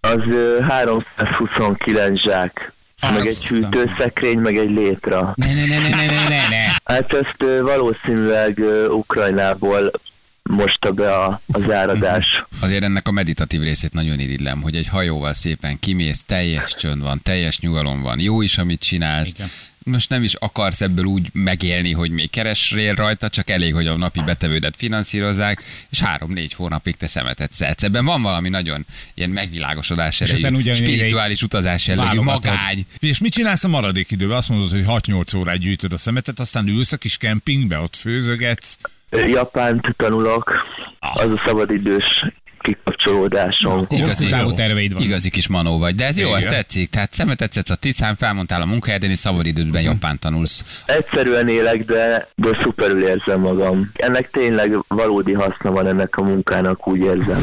Az 0.00 0.22
ö, 0.28 0.60
329 0.68 2.20
zsák, 2.20 2.72
meg 3.12 3.26
egy 3.26 3.46
hűtőszekrény, 3.46 4.38
meg 4.38 4.56
egy 4.56 4.70
létra. 4.70 5.32
Ne, 5.36 5.46
ne, 5.46 5.66
ne, 5.66 5.88
ne, 5.88 5.96
ne, 5.96 6.06
ne, 6.06 6.28
ne, 6.28 6.48
ne. 6.48 6.74
Hát 6.84 7.12
ezt 7.12 7.60
valószínűleg 7.62 8.62
Ukrajnából 8.90 9.90
mosta 10.42 10.90
be 10.90 11.14
a, 11.14 11.40
az 11.52 11.70
áradás. 11.70 12.44
Azért 12.60 12.82
ennek 12.82 13.08
a 13.08 13.10
meditatív 13.10 13.62
részét 13.62 13.92
nagyon 13.92 14.20
irigylem, 14.20 14.62
hogy 14.62 14.76
egy 14.76 14.88
hajóval 14.88 15.34
szépen 15.34 15.78
kimész, 15.78 16.22
teljes 16.26 16.74
csönd 16.74 17.02
van, 17.02 17.20
teljes 17.22 17.60
nyugalom 17.60 18.02
van, 18.02 18.20
jó 18.20 18.42
is, 18.42 18.58
amit 18.58 18.80
csinálsz. 18.80 19.30
Igen. 19.34 19.48
Most 19.84 20.08
nem 20.08 20.22
is 20.22 20.34
akarsz 20.34 20.80
ebből 20.80 21.04
úgy 21.04 21.28
megélni, 21.32 21.92
hogy 21.92 22.10
még 22.10 22.30
keresrél 22.30 22.94
rajta, 22.94 23.28
csak 23.28 23.50
elég, 23.50 23.74
hogy 23.74 23.86
a 23.86 23.96
napi 23.96 24.20
betevődet 24.20 24.76
finanszírozzák, 24.76 25.62
és 25.90 26.00
három-négy 26.00 26.54
hónapig 26.54 26.96
te 26.96 27.06
szemetet 27.06 27.52
szedsz. 27.52 27.82
Ebben 27.82 28.04
van 28.04 28.22
valami 28.22 28.48
nagyon 28.48 28.86
ilyen 29.14 29.30
megvilágosodás 29.30 30.20
erejű, 30.20 30.72
spirituális 30.72 31.42
utazás 31.42 31.86
jellegű, 31.86 32.18
magány. 32.18 32.86
És 32.98 33.18
mit 33.18 33.32
csinálsz 33.32 33.64
a 33.64 33.68
maradék 33.68 34.10
időben? 34.10 34.36
Azt 34.36 34.48
mondod, 34.48 34.70
hogy 34.70 34.84
6-8 34.86 35.36
órát 35.36 35.58
gyűjtöd 35.58 35.92
a 35.92 35.96
szemetet, 35.96 36.40
aztán 36.40 36.68
ülsz 36.68 36.92
a 36.92 36.96
kis 36.96 37.16
kempingbe, 37.16 37.78
ott 37.78 37.96
főzögetsz. 37.96 38.78
Japánt 39.10 39.94
tanulok, 39.96 40.52
az 40.98 41.30
a 41.30 41.42
szabadidős 41.46 42.24
kikapcsolódásom. 42.64 43.86
Igazi. 43.88 44.26
Terveid 44.54 44.92
van. 44.92 45.02
Igazi 45.02 45.30
kis 45.30 45.48
manó 45.48 45.78
vagy, 45.78 45.94
de 45.94 46.06
ez 46.06 46.18
jó, 46.18 46.26
Igen. 46.26 46.38
ez 46.38 46.46
tetszik. 46.46 46.90
Tehát 46.90 47.12
szemetet 47.12 47.52
szedsz 47.52 47.70
a 47.70 47.74
tisztán, 47.74 48.16
felmondtál 48.16 48.62
a 48.62 48.64
munkahelyeden, 48.64 49.10
és 49.10 49.18
szabadidődben 49.18 49.82
japán 49.82 50.18
tanulsz. 50.18 50.82
Egyszerűen 50.86 51.48
élek, 51.48 51.84
de, 51.84 52.28
de 52.34 52.48
szuperül 52.62 53.06
érzem 53.06 53.40
magam. 53.40 53.90
Ennek 53.94 54.30
tényleg 54.30 54.76
valódi 54.88 55.32
haszna 55.32 55.70
van 55.70 55.86
ennek 55.86 56.16
a 56.16 56.22
munkának, 56.22 56.88
úgy 56.88 57.00
érzem. 57.00 57.42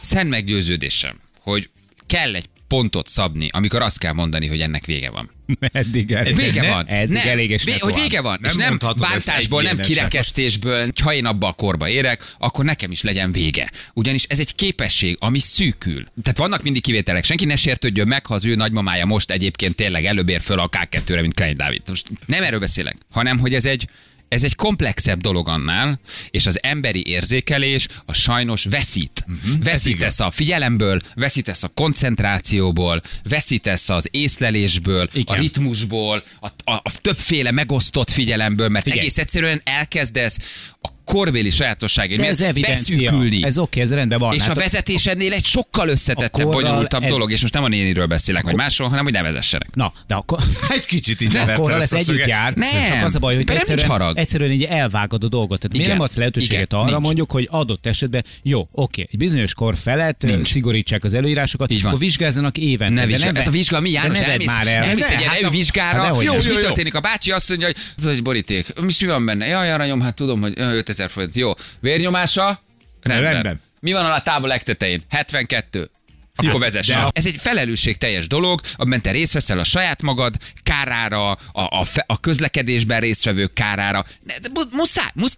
Szent 0.00 0.28
meggyőződésem, 0.28 1.16
hogy 1.40 1.70
kell 2.06 2.34
egy 2.34 2.46
pontot 2.68 3.06
szabni, 3.06 3.48
amikor 3.52 3.82
azt 3.82 3.98
kell 3.98 4.12
mondani, 4.12 4.46
hogy 4.46 4.60
ennek 4.60 4.84
vége 4.84 5.10
van. 5.10 5.30
Eddig 5.72 6.12
elég. 6.12 6.36
Vége 6.36 6.60
ne- 6.60 6.68
van. 6.68 6.86
eddig 6.86 7.16
nem. 7.16 7.28
elég, 7.28 7.50
és 7.50 7.64
ne 7.64 7.72
Vé- 7.72 7.80
hogy 7.80 7.94
vége 7.94 8.20
van. 8.20 8.38
Nem 8.40 8.50
és 8.50 8.56
nem 8.56 8.78
bántásból, 8.98 9.62
nem 9.62 9.78
kirekesztésből, 9.78 10.90
ha 11.02 11.12
én 11.12 11.26
abba 11.26 11.46
a 11.48 11.52
korba 11.52 11.88
érek, 11.88 12.32
akkor 12.38 12.64
nekem 12.64 12.90
is 12.90 13.02
legyen 13.02 13.32
vége. 13.32 13.70
Ugyanis 13.94 14.22
ez 14.22 14.38
egy 14.38 14.54
képesség, 14.54 15.16
ami 15.20 15.38
szűkül. 15.38 16.04
Tehát 16.22 16.38
vannak 16.38 16.62
mindig 16.62 16.82
kivételek. 16.82 17.24
Senki 17.24 17.44
ne 17.44 17.56
sértődjön 17.56 18.08
meg, 18.08 18.26
ha 18.26 18.34
az 18.34 18.44
ő 18.44 18.54
nagymamája 18.54 19.04
most 19.06 19.30
egyébként 19.30 19.74
tényleg 19.74 20.04
előbb 20.04 20.28
ér 20.28 20.40
föl 20.40 20.58
a 20.58 20.68
K2-re, 20.68 21.20
mint 21.20 21.34
Klein 21.34 21.56
Dávid. 21.56 21.82
Most 21.88 22.06
nem 22.26 22.42
erről 22.42 22.58
beszélek, 22.58 22.96
hanem 23.10 23.38
hogy 23.38 23.54
ez 23.54 23.64
egy 23.64 23.88
ez 24.28 24.44
egy 24.44 24.54
komplexebb 24.54 25.20
dolog 25.20 25.48
annál, 25.48 26.00
és 26.30 26.46
az 26.46 26.58
emberi 26.62 27.06
érzékelés 27.06 27.88
a 28.06 28.12
sajnos 28.12 28.64
veszít. 28.64 29.24
Uh-huh, 29.26 29.64
veszítesz 29.64 30.20
a 30.20 30.30
figyelemből, 30.30 31.00
veszítesz 31.14 31.62
a 31.62 31.68
koncentrációból, 31.68 33.02
veszítesz 33.22 33.88
az 33.88 34.08
észlelésből, 34.10 35.08
Igen. 35.12 35.36
a 35.36 35.40
ritmusból, 35.40 36.22
a, 36.40 36.46
a, 36.46 36.72
a 36.72 36.92
többféle 37.00 37.50
megosztott 37.50 38.10
figyelemből, 38.10 38.68
mert 38.68 38.84
Figyelj. 38.84 39.00
egész 39.00 39.18
egyszerűen 39.18 39.60
elkezdesz 39.64 40.38
a 40.80 40.88
korbéli 41.06 41.50
sajátosság, 41.50 42.10
hogy 42.10 42.20
ez 42.20 42.52
beszűkülni. 42.60 43.44
Ez 43.44 43.58
oké, 43.58 43.80
okay, 43.80 43.82
ez 43.82 43.98
rendben 43.98 44.18
van. 44.18 44.34
És 44.34 44.42
hát 44.42 44.56
a 44.56 44.60
vezetésednél 44.60 45.32
egy 45.32 45.44
sokkal 45.44 45.88
összetettebb, 45.88 46.50
bonyolultabb 46.50 47.02
ez... 47.02 47.10
dolog, 47.10 47.32
és 47.32 47.40
most 47.40 47.52
nem 47.52 47.64
a 47.64 47.68
néniről 47.68 48.06
beszélek, 48.06 48.40
akkor... 48.40 48.54
vagy 48.54 48.62
másról, 48.62 48.88
hanem 48.88 49.04
hogy 49.04 49.12
ne 49.12 49.22
vezessenek. 49.22 49.74
Na, 49.74 49.92
de 50.06 50.14
akkor... 50.14 50.38
Egy 50.76 50.84
kicsit 50.84 51.20
így 51.20 51.28
de 51.28 51.40
akkor 51.40 51.70
lesz 51.70 51.92
együtt 51.92 52.26
jár. 52.26 52.54
Nem, 52.54 53.04
az 53.04 53.14
a 53.14 53.18
baj, 53.18 53.34
hogy 53.34 53.50
egyszerűen, 53.50 53.88
harag. 53.88 54.18
egyszerűen 54.18 54.50
így 54.50 54.62
elvágod 54.62 55.24
a 55.24 55.28
dolgot. 55.28 55.60
Tehát 55.60 55.76
miért 55.76 55.90
nem 55.92 56.00
adsz 56.00 56.16
lehetőséget 56.16 56.72
Igen, 56.72 56.80
arra 56.80 56.90
nincs. 56.90 57.02
mondjuk, 57.02 57.30
hogy 57.30 57.48
adott 57.50 57.86
esetben 57.86 58.24
jó, 58.42 58.68
oké, 58.72 59.08
egy 59.12 59.18
bizonyos 59.18 59.54
kor 59.54 59.76
felett 59.76 60.22
nincs. 60.22 60.46
szigorítsák 60.46 61.04
az 61.04 61.14
előírásokat, 61.14 61.70
így 61.70 61.78
van. 61.78 61.88
akkor 61.88 62.00
vizsgázzanak 62.04 62.58
évente. 62.58 63.00
Ne 63.00 63.06
vizsgál. 63.06 63.36
Ez 63.36 63.46
a 63.46 63.50
vizsga 63.50 63.80
mi 63.80 63.90
János? 63.90 64.18
Elmész, 64.18 64.46
már 64.46 64.66
el. 64.66 64.82
elmész 64.82 65.10
egy 65.10 65.22
hát 65.22 65.38
ilyen 65.38 65.50
vizsgára, 65.50 66.02
hát 66.02 66.22
és 66.22 66.48
mi 66.48 66.54
történik? 66.54 66.94
A 66.94 67.00
bácsi 67.00 67.30
azt 67.30 67.48
mondja, 67.48 67.68
hogy 68.02 68.22
boríték, 68.22 68.66
mi 68.80 69.06
van 69.06 69.24
benne? 69.24 69.46
Jaj, 69.46 69.72
aranyom, 69.72 70.00
hát 70.00 70.14
tudom, 70.14 70.40
hogy 70.40 70.58
ezer 70.98 71.10
forint. 71.10 71.34
Jó. 71.34 71.52
Vérnyomása? 71.80 72.60
Rendben. 73.02 73.32
Rendben. 73.32 73.60
Mi 73.80 73.92
van 73.92 74.04
alá 74.04 74.16
a 74.16 74.22
tábla 74.22 74.46
legtetején? 74.46 75.02
72. 75.08 75.90
Akkor 76.36 76.52
ja, 76.52 76.58
vezess. 76.58 76.86
De... 76.86 77.08
Ez 77.12 77.26
egy 77.26 77.36
felelősség 77.38 77.96
teljes 77.96 78.26
dolog, 78.26 78.60
amiben 78.76 79.02
te 79.02 79.10
részt 79.10 79.32
veszel 79.32 79.58
a 79.58 79.64
saját 79.64 80.02
magad 80.02 80.34
kárára, 80.62 81.30
a, 81.30 81.38
a, 81.52 81.84
fe, 81.84 82.04
a 82.06 82.20
közlekedésben 82.20 83.00
résztvevők 83.00 83.52
kárára. 83.52 84.04
De, 84.22 84.34
de, 84.42 84.48
muszáj, 84.70 85.10
musz, 85.14 85.36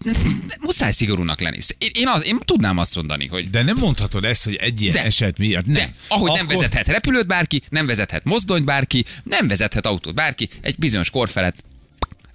muszáj 0.60 0.92
szigorúnak 0.92 1.40
lenni. 1.40 1.58
Én, 1.78 1.90
én, 1.92 2.08
az, 2.08 2.24
én 2.24 2.38
tudnám 2.44 2.78
azt 2.78 2.94
mondani, 2.94 3.26
hogy... 3.26 3.50
De 3.50 3.62
nem 3.62 3.76
mondhatod 3.76 4.24
ezt, 4.24 4.44
hogy 4.44 4.54
egy 4.54 4.80
ilyen 4.80 4.92
de, 4.92 5.04
eset 5.04 5.38
miatt 5.38 5.66
nem. 5.66 5.74
De, 5.74 5.92
ahogy 6.08 6.28
Akkor... 6.28 6.38
nem 6.38 6.46
vezethet 6.46 6.86
repülőt 6.86 7.26
bárki, 7.26 7.62
nem 7.68 7.86
vezethet 7.86 8.24
mozdonyt 8.24 8.64
bárki, 8.64 9.04
nem 9.22 9.48
vezethet 9.48 9.86
autót 9.86 10.14
bárki, 10.14 10.48
egy 10.60 10.74
bizonyos 10.78 11.10
kor 11.10 11.28
felett 11.28 11.56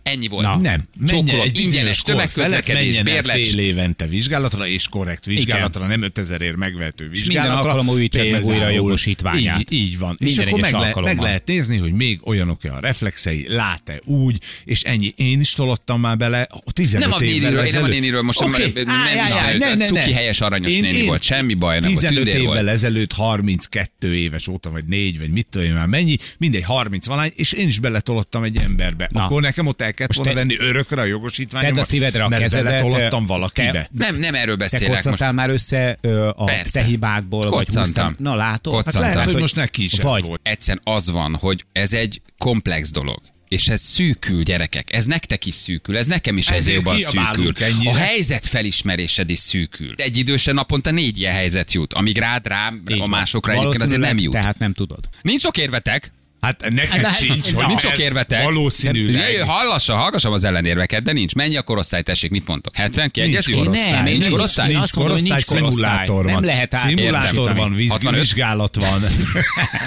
Ennyi 0.04 0.28
volt. 0.28 0.46
Na. 0.46 0.56
Nem, 0.58 0.84
Csókolom, 1.08 1.48
ingyenes 1.54 2.02
tömegközlekedés, 2.02 3.02
bérlet. 3.02 3.38
fél 3.48 3.60
évente 3.60 4.08
vizsgálatra, 4.08 4.68
és 4.68 4.88
korrekt 4.88 5.26
vizsgálatra, 5.26 5.88
nem 5.88 6.02
5000 6.02 6.42
ér 6.42 6.56
megvehető 6.56 7.04
minden 7.04 7.24
vizsgálatra. 7.28 7.58
alkalommal 7.58 7.96
újítsák 7.96 8.32
meg 8.32 8.46
újra 8.46 8.66
a 8.66 8.70
jogosítványát. 8.70 9.60
Így, 9.60 9.72
így 9.72 9.98
van. 10.00 10.16
Minden 10.20 10.46
és 10.48 10.52
akkor 10.52 10.60
meg, 10.60 10.74
le, 10.74 11.02
meg 11.02 11.20
lehet 11.20 11.46
nézni, 11.46 11.78
hogy 11.78 11.94
még 11.94 12.20
olyanok-e 12.24 12.74
a 12.74 12.80
reflexei, 12.80 13.46
lát-e 13.48 14.00
úgy, 14.06 14.38
és 14.66 14.82
ennyi. 14.82 15.14
Én 15.16 15.40
is 15.40 15.52
tolottam 15.52 16.00
már 16.00 16.18
bele 16.18 16.48
a 16.66 16.72
15 16.72 17.08
Nem 17.10 17.18
a 17.18 17.20
néniről, 17.20 17.64
én 17.64 17.74
nem 17.74 17.84
a 17.84 17.88
néniről, 17.88 18.22
most 18.22 18.42
Oké. 18.42 18.72
nem 18.76 18.90
Á, 18.90 19.12
is 19.26 19.30
já, 19.30 19.36
já, 19.42 19.48
előtt. 19.48 19.60
ne, 19.64 19.76
ne, 19.76 19.86
Cuki 19.86 20.12
helyes, 20.12 20.42
aranyos 20.42 20.80
néni 20.80 21.06
volt, 21.06 21.24
semmi 21.24 21.54
baj 21.54 21.80
nem 21.80 21.90
volt, 21.92 22.02
15 22.02 22.24
tündér 22.24 22.42
évvel 22.42 22.54
volt. 22.56 22.68
ezelőtt 22.68 23.14
32 23.14 24.16
éves 24.16 24.48
óta, 24.48 24.70
vagy 24.70 24.86
4, 24.86 25.20
vagy 25.20 25.30
mit 25.30 25.48
tudom 25.50 25.68
én 25.68 25.74
már 25.74 25.88
mennyi, 25.88 26.18
mindegy 26.38 26.64
30 26.64 27.06
valány, 27.06 27.32
és 27.36 27.52
én 27.52 27.68
is 27.68 27.80
beletolottam 27.80 28.44
egy 28.44 28.58
emberbe. 28.58 29.10
Akkor 29.14 29.42
nekem 29.42 29.68
ott 29.68 29.82
kellett 29.94 30.16
Most 30.16 30.30
volna 30.30 30.42
te- 30.42 30.48
venni 30.56 30.70
örökre 30.70 31.02
a 31.02 31.06
jogosítványomat, 31.06 31.80
a 31.80 31.84
szívedre 31.84 32.24
a 32.24 32.28
mert 32.28 32.42
kezedet, 32.42 32.66
beletolottam 32.66 33.20
te- 33.26 33.34
valakibe. 33.34 33.90
Nem, 33.92 34.16
nem 34.16 34.34
erről 34.36 34.56
Te 34.58 34.64
beszélek 34.64 34.88
most. 34.88 35.02
koccantal 35.02 35.32
már 35.32 35.50
össze 35.50 35.98
ö, 36.02 36.28
a 36.36 36.44
Persze. 36.44 36.80
te 36.80 36.86
hibákból, 36.86 37.42
vagy 37.42 37.52
Koccantam. 37.52 38.06
húztam. 38.06 38.16
Na 38.20 38.36
látod? 38.36 38.76
Hát 38.76 38.86
Hát 38.86 38.94
lehet, 38.94 39.24
hogy 39.24 39.40
most 39.40 39.56
neki 39.56 39.84
is 39.84 39.94
Vagy. 39.94 40.22
ez 40.22 40.28
volt. 40.28 40.40
Egyszerűen 40.44 40.82
az 40.96 41.12
van, 41.12 41.36
hogy 41.36 41.66
ez 41.72 41.94
egy 41.94 42.22
komplex 42.38 42.92
dolog. 42.92 43.20
És 43.48 43.68
ez 43.68 43.82
szűkül, 43.82 44.44
gyerekek. 44.44 44.94
Ez 44.94 45.06
nektek 45.06 45.46
is 45.46 45.54
szűkül, 45.54 45.98
ez 45.98 46.06
nekem 46.06 46.38
is 46.38 46.48
ez 46.50 46.72
jobban 46.74 47.00
szűkül. 47.00 47.54
ennyire. 47.60 47.90
A 47.92 47.96
helyzet 47.96 48.46
felismerésed 48.46 49.30
is 49.30 49.40
szűkül. 49.40 49.94
Egy 49.98 50.18
idősen 50.18 50.54
naponta 50.54 50.92
négy 50.92 51.20
ilyen 51.20 51.34
helyzet 51.34 51.74
jut, 51.74 51.94
amíg 51.94 52.18
rád, 52.18 52.48
rám, 52.48 52.82
Így 52.88 53.02
a 53.02 53.08
másokra 53.08 53.52
egyébként 53.54 53.82
azért 53.82 54.00
nem 54.02 54.18
jut. 54.18 54.34
Tehát 54.34 54.60
nem 54.60 54.74
tudod. 54.74 55.00
Nincs 55.22 55.42
sok 55.42 55.58
érvetek, 55.58 56.12
Hát 56.44 56.70
neked 56.70 57.06
Hát, 57.06 57.18
sincs, 57.18 57.52
hogy 57.52 57.66
nincs 57.66 57.82
sok 57.82 57.98
érvetek. 57.98 58.44
Valószínűleg. 58.44 59.16
Jöjjön, 59.28 59.48
hallassa, 59.48 59.96
hallgassam 59.96 60.34
az 60.34 60.44
ellenérveket, 60.44 61.04
de 61.04 61.12
nincs. 61.12 61.34
Mennyi 61.36 61.56
a 61.58 61.62
korosztály, 61.62 62.02
tessék, 62.02 62.32
mit 62.32 62.48
mondtok? 62.48 62.76
70 62.76 63.12
kiegyezünk? 63.12 63.56
Nincs 63.56 63.68
korosztály. 63.68 63.92
Nem, 63.92 64.04
nincs 64.04 64.18
nincs. 64.18 64.30
korosztály. 64.32 64.68
Nincs 64.68 64.80
hogy 64.80 65.04
korosztály, 65.04 65.30
nincs 65.30 65.46
korosztály. 65.46 65.60
szimulátor 65.72 66.24
van. 66.24 66.34
Nem 66.34 66.44
lehet 66.44 66.74
Szimulátor 66.76 67.16
átérteni. 67.26 67.60
van, 67.60 67.74
víz- 67.74 67.92
65? 67.92 68.20
vizsgálat 68.20 68.76
van. 68.76 69.04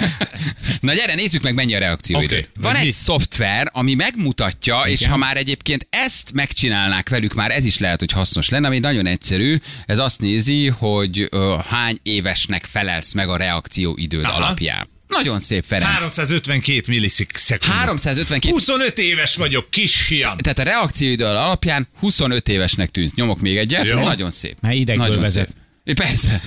Na 0.81 0.93
gyere, 0.93 1.13
nézzük 1.15 1.41
meg, 1.41 1.53
mennyi 1.53 1.75
a 1.75 1.79
reakcióidő. 1.79 2.37
Oké. 2.37 2.47
Van 2.59 2.75
egy 2.75 2.91
szoftver, 2.91 3.69
ami 3.73 3.93
megmutatja, 3.93 4.81
és 4.81 5.07
ha 5.07 5.17
már 5.17 5.37
egyébként 5.37 5.87
ezt 5.89 6.31
megcsinálnák 6.33 7.09
velük, 7.09 7.33
már 7.33 7.51
ez 7.51 7.65
is 7.65 7.77
lehet, 7.77 7.99
hogy 7.99 8.11
hasznos 8.11 8.49
lenne, 8.49 8.67
ami 8.67 8.79
nagyon 8.79 9.05
egyszerű. 9.05 9.59
Ez 9.85 9.97
azt 9.97 10.21
nézi, 10.21 10.67
hogy 10.67 11.29
hány 11.69 11.99
évesnek 12.03 12.65
felelsz 12.65 13.13
meg 13.13 13.29
a 13.29 13.37
reakcióidőd 13.37 14.25
alapján. 14.25 14.87
Nagyon 15.17 15.39
szép, 15.39 15.63
Ferenc. 15.67 15.91
352 15.91 16.81
millisekund. 16.87 17.63
352 17.63 18.49
25 18.53 18.97
éves 18.97 19.35
vagyok, 19.35 19.69
kisfiam. 19.71 20.37
Tehát 20.37 20.59
a 20.59 20.63
reakcióidő 20.63 21.25
alapján 21.25 21.87
25 21.99 22.47
évesnek 22.49 22.89
tűnsz. 22.89 23.13
Nyomok 23.13 23.39
még 23.39 23.57
egyet, 23.57 23.85
Jó. 23.85 23.97
ez 23.97 24.03
nagyon 24.03 24.31
szép. 24.31 24.57
Mert 24.61 24.75
idegből 24.75 25.05
nagyon 25.07 25.21
vezet. 25.21 25.49
Szép. 25.85 25.95
Persze. 25.95 26.41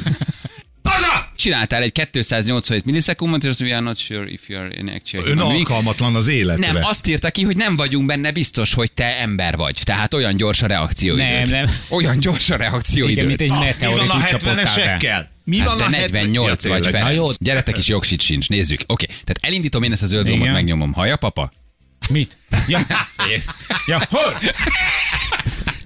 Haza! 0.82 1.28
Csináltál 1.36 1.82
egy 1.82 1.92
287 2.10 2.84
millisekundot, 2.84 3.42
és 3.42 3.48
azt 3.48 3.58
mondja, 3.60 3.76
we 3.76 3.82
are 3.82 3.92
not 3.92 4.02
sure 4.04 4.30
if 4.30 4.48
you 4.48 4.60
are 4.60 4.70
in 4.78 4.88
actual 4.88 5.24
Ön 5.24 5.30
human 5.32 5.48
being." 5.48 5.68
alkalmatlan 5.68 6.14
az 6.14 6.26
életre. 6.26 6.72
Nem, 6.72 6.84
azt 6.84 7.06
írta 7.06 7.30
ki, 7.30 7.42
hogy 7.42 7.56
nem 7.56 7.76
vagyunk 7.76 8.06
benne 8.06 8.30
biztos, 8.30 8.74
hogy 8.74 8.92
te 8.92 9.16
ember 9.20 9.56
vagy. 9.56 9.80
Tehát 9.84 10.14
olyan 10.14 10.36
gyors 10.36 10.62
a 10.62 10.66
reakcióidőd. 10.66 11.48
Nem, 11.50 11.64
nem. 11.64 11.74
Olyan 11.90 12.18
gyors 12.20 12.50
a 12.50 12.56
reakcióidőd. 12.56 13.16
Igen, 13.16 13.26
mint 13.26 13.40
egy 13.40 13.50
Ah, 13.50 13.58
mi 13.58 13.64
meteorit 13.64 14.06
van 14.06 14.10
a 14.10 14.16
úgy 14.16 14.24
csapottál 14.24 14.54
be. 14.54 14.62
70-esekkel? 14.62 15.29
Mi 15.50 15.58
Hát 15.58 15.68
van 15.68 15.76
de 15.78 15.84
a 15.84 15.88
48 15.88 16.48
70 16.64 16.70
vagy 16.80 16.90
fel. 16.90 17.02
Na 17.02 17.10
jó. 17.10 17.26
Gyeretek 17.38 17.78
is 17.78 17.86
jogsit 17.88 18.20
sincs, 18.20 18.48
nézzük. 18.48 18.80
Oké, 18.86 19.04
tehát 19.06 19.38
elindítom 19.40 19.82
én 19.82 19.92
ezt 19.92 20.02
a 20.02 20.06
zöld 20.06 20.26
Igen. 20.26 20.36
gombot, 20.38 20.54
megnyomom. 20.54 20.92
Haja, 20.92 21.16
papa? 21.16 21.52
Mit? 22.08 22.36
Ja, 22.68 22.86
ja 23.86 24.00
hol? 24.10 24.38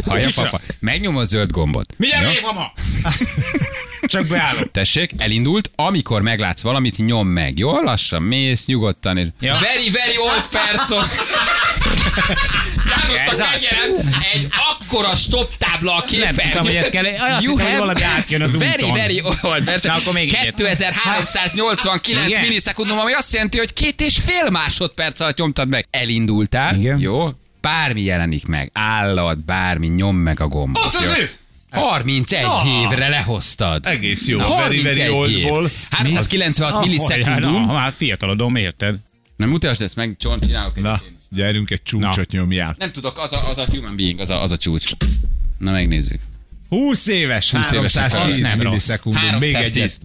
Haja, 0.06 0.28
papa? 0.34 0.60
Megnyomom 0.80 1.20
a 1.20 1.24
zöld 1.24 1.50
gombot. 1.50 1.94
Mindjárt 1.96 2.26
még, 2.26 2.40
mama! 2.42 2.72
Csak 4.06 4.26
beállok. 4.26 4.70
Tessék, 4.70 5.10
elindult, 5.18 5.70
amikor 5.74 6.22
meglátsz 6.22 6.62
valamit, 6.62 6.96
nyom 6.98 7.28
meg. 7.28 7.58
Jó, 7.58 7.80
lassan 7.82 8.22
mész, 8.22 8.66
nyugodtan. 8.66 9.16
és- 9.18 9.26
Ja. 9.40 9.58
Very, 9.60 9.90
very 9.90 10.16
old 10.18 10.46
person. 10.50 11.04
Jánosnak 12.88 13.50
megjelent 13.52 14.16
egy 14.32 14.46
akkora 14.70 15.14
stop 15.14 15.56
tábla 15.58 15.96
a 15.96 16.02
képen. 16.02 16.34
Nem 16.34 16.44
tudtam, 16.44 16.64
hogy 16.64 16.74
ez 16.74 16.88
kell. 16.88 17.04
Azt 17.04 17.42
You 17.42 17.50
hittem, 17.56 17.66
have 17.66 17.78
valami 17.78 18.02
átjön 18.02 18.42
az 18.42 18.56
Very, 18.58 18.82
úton. 18.82 18.92
very 18.96 19.22
old 19.42 19.64
person. 19.64 19.90
Na, 19.92 19.96
akkor 20.00 20.12
még 20.12 20.34
egyet. 20.34 20.54
2389 20.54 22.26
Igen. 22.28 22.40
millisekundum, 22.40 22.98
ami 22.98 23.12
azt 23.12 23.32
jelenti, 23.32 23.58
hogy 23.58 23.72
két 23.72 24.00
és 24.00 24.18
fél 24.24 24.50
másodperc 24.50 25.20
alatt 25.20 25.36
nyomtad 25.36 25.68
meg. 25.68 25.86
Elindultál, 25.90 26.74
Igen. 26.76 26.98
jó? 27.00 27.28
Bármi 27.60 28.00
jelenik 28.02 28.46
meg, 28.46 28.70
állat, 28.72 29.38
bármi, 29.44 29.86
nyom 29.86 30.16
meg 30.16 30.40
a 30.40 30.46
gombot. 30.48 30.84
Ott 30.84 30.94
az 30.94 31.04
jó? 31.04 31.22
ősz! 31.22 31.38
31 31.70 32.42
Na. 32.42 32.62
évre 32.82 33.08
lehoztad. 33.08 33.86
Egész 33.86 34.26
jó. 34.26 34.38
Na, 34.38 34.56
Very, 34.56 34.82
very 34.82 35.00
31 35.00 35.38
év. 35.38 35.46
oldból. 35.46 35.70
396 35.90 36.72
Ah, 36.72 36.80
millisekundum. 36.80 37.66
Na, 37.66 37.72
már 37.72 37.92
fiatalodom, 37.96 38.56
érted? 38.56 38.94
Nem 39.36 39.48
mutasd 39.48 39.82
ezt 39.82 39.96
meg, 39.96 40.14
Csont, 40.18 40.46
csinálok 40.46 40.76
egy 40.76 40.82
Na, 40.82 41.00
én 41.04 41.10
is. 41.12 41.13
Gyerünk 41.34 41.70
egy 41.70 41.82
csúcsot 41.82 42.30
nyomjál. 42.30 42.74
Nem 42.78 42.92
tudok, 42.92 43.18
az 43.18 43.32
a, 43.32 43.48
az 43.48 43.58
a 43.58 43.66
human 43.70 43.96
being, 43.96 44.20
az 44.20 44.30
a, 44.30 44.42
az 44.42 44.52
a 44.52 44.56
csúcs. 44.56 44.90
Na 45.58 45.70
megnézzük. 45.70 46.20
20 46.68 47.06
éves, 47.06 47.50
20 47.50 47.70
évesek 47.72 48.00
310 48.02 48.34
az 48.34 48.40
nem 48.40 48.58
millisekundum. 48.58 49.38
Még 49.38 49.52
310. 49.54 49.76
egyet. 49.76 49.98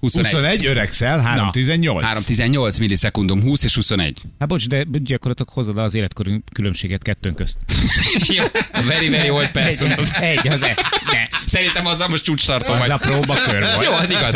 21. 0.00 0.32
21 0.32 0.66
öregszel, 0.66 1.20
318. 1.20 2.04
318 2.04 2.78
millisekundum, 2.78 3.42
20 3.42 3.64
és 3.64 3.74
21. 3.74 4.22
Hát 4.38 4.48
bocs, 4.48 4.68
de 4.68 4.84
gyakorlatilag 4.90 5.52
hozod 5.52 5.78
az 5.78 5.94
életkor 5.94 6.26
különbséget 6.52 7.02
kettőnk 7.02 7.36
közt. 7.36 7.58
A 8.72 8.82
very, 8.82 9.08
very 9.08 9.30
old 9.30 9.50
person. 9.50 9.90
Az, 9.90 10.14
Egy, 10.20 10.48
az 10.48 10.62
egy. 10.62 10.76
Ne. 11.12 11.38
szerintem 11.46 11.86
azzal 11.86 12.08
most 12.08 12.24
csúcs 12.24 12.46
tartom 12.46 12.72
Az 12.72 12.78
vagy. 12.78 12.90
a 12.90 12.96
próbakör 12.96 13.60
volt. 13.74 13.84
Jó, 13.84 13.92
az 13.92 14.10
igaz. 14.10 14.34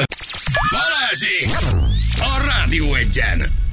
Balázsék! 0.71 1.57
A 2.19 2.45
Rádió 2.47 2.95
egyen! 2.95 3.64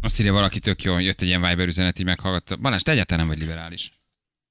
Azt 0.00 0.20
írja 0.20 0.32
valaki 0.32 0.58
tök 0.58 0.82
jó, 0.82 0.98
jött 0.98 1.20
egy 1.20 1.28
ilyen 1.28 1.48
Viber 1.48 1.66
üzenet, 1.66 1.98
így 1.98 2.06
meghallgatta. 2.06 2.56
Balázs, 2.56 2.82
te 2.82 2.90
egyáltalán 2.92 3.26
nem 3.26 3.36
vagy 3.36 3.46
liberális. 3.46 3.90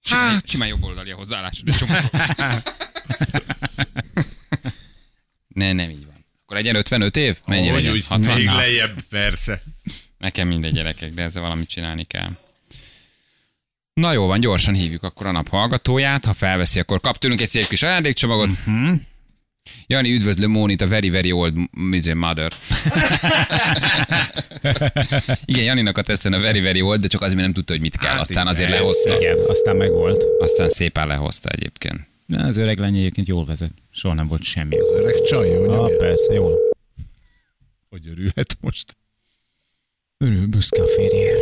Simán, 0.01 0.29
hát. 0.29 0.47
simán 0.47 0.67
jobb 0.67 0.83
oldali 0.83 1.11
a 1.11 1.15
hozzáállásod. 1.15 1.67
egy 1.67 1.75
csomó. 1.75 1.93
ne, 5.59 5.73
nem 5.73 5.89
így 5.89 6.05
van. 6.05 6.25
Akkor 6.41 6.57
legyen 6.57 6.75
55 6.75 7.15
év? 7.15 7.37
Mennyi 7.45 7.67
Hogy 7.67 7.87
úgy, 7.87 8.05
60? 8.05 8.35
még 8.35 8.45
lejjebb, 8.45 9.01
persze. 9.09 9.63
Nekem 10.17 10.47
mindegy 10.47 10.73
gyerekek, 10.73 11.13
de 11.13 11.23
ezzel 11.23 11.41
valamit 11.41 11.69
csinálni 11.69 12.03
kell. 12.03 12.29
Na 13.93 14.11
jó 14.11 14.25
van, 14.25 14.39
gyorsan 14.39 14.73
hívjuk 14.73 15.03
akkor 15.03 15.25
a 15.25 15.31
nap 15.31 15.47
hallgatóját. 15.47 16.25
Ha 16.25 16.33
felveszi, 16.33 16.79
akkor 16.79 16.99
kap 16.99 17.17
tőlünk 17.17 17.41
egy 17.41 17.47
szép 17.47 17.67
kis 17.67 17.83
ajándékcsomagot. 17.83 18.51
Uh-huh. 18.51 18.99
Jani, 19.87 20.11
üdvözlő 20.13 20.47
Mónit, 20.47 20.81
a 20.81 20.87
very, 20.87 21.09
very 21.09 21.31
old 21.31 21.57
izé, 21.91 22.13
mother. 22.13 22.51
Igen, 25.45 25.63
Janinak 25.63 25.97
a 25.97 26.01
teszten 26.01 26.33
a 26.33 26.39
very, 26.39 26.59
very 26.61 26.81
old, 26.81 27.01
de 27.01 27.07
csak 27.07 27.21
azért, 27.21 27.35
mert 27.35 27.45
nem 27.47 27.55
tudta, 27.55 27.71
hogy 27.71 27.81
mit 27.81 27.97
kell. 27.97 28.11
Hát 28.11 28.19
Aztán 28.19 28.35
igen. 28.43 28.47
azért 28.53 28.69
lehozta. 28.69 29.15
Igen, 29.15 29.37
aztán 29.47 29.75
meg 29.75 29.91
volt. 29.91 30.25
Aztán 30.39 30.69
szépen 30.69 31.07
lehozta 31.07 31.49
egyébként. 31.49 31.99
Na, 32.25 32.43
az 32.45 32.57
öreg 32.57 32.77
lány 32.79 32.97
egyébként 32.97 33.27
jól 33.27 33.45
vezet. 33.45 33.71
Soha 33.91 34.13
nem 34.13 34.27
volt 34.27 34.43
semmi. 34.43 34.77
Öreg 34.95 35.21
csaj, 35.21 35.49
jó 35.49 35.71
Ah, 35.71 35.95
persze, 35.97 36.33
jól. 36.33 36.57
Hogy 37.89 38.07
örülhet 38.07 38.57
most? 38.61 38.97
Örül 40.17 40.47
büszke 40.47 40.81
a 40.81 40.87
férjére. 40.87 41.39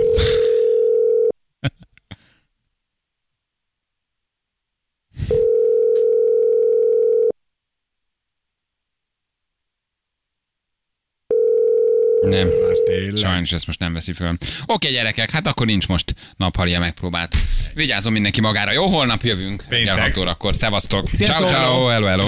Nem. 12.30 12.48
Tényleg. 12.86 13.16
Sajnos 13.16 13.52
ezt 13.52 13.68
most 13.68 13.80
nem 13.80 13.94
veszi 13.94 14.14
föl. 14.14 14.38
Oké, 14.66 14.92
gyerekek, 14.92 15.30
hát 15.30 15.48
akkor 15.48 15.66
nincs 15.66 15.88
most 15.88 16.14
naphalia 16.38 16.80
megpróbált. 16.80 17.36
Vigyázzon 17.74 18.12
mindenki 18.12 18.42
magára. 18.42 18.72
Jó, 18.72 18.86
holnap 18.86 19.24
jövünk. 19.24 19.64
Péntek. 19.70 19.96
Reggel 19.96 20.08
6 20.08 20.18
órakor. 20.18 20.56
Szevasztok. 20.56 21.10
Ciao, 21.10 21.48
ciao. 21.48 21.88
Hello, 21.88 22.06
hello. 22.06 22.28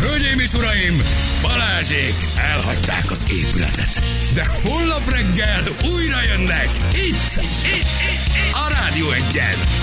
Hölgyeim 0.00 0.38
és 0.38 0.52
uraim, 0.52 1.02
Balázsék 1.42 2.14
elhagyták 2.36 3.10
az 3.10 3.24
épületet. 3.32 4.02
De 4.34 4.46
holnap 4.62 5.10
reggel 5.10 5.62
újra 5.94 6.22
jönnek 6.28 6.68
itt, 6.92 7.02
itt, 7.02 7.42
itt, 7.42 7.86
itt. 8.26 8.52
a 8.52 8.72
Rádió 8.72 9.10
egyen. 9.10 9.66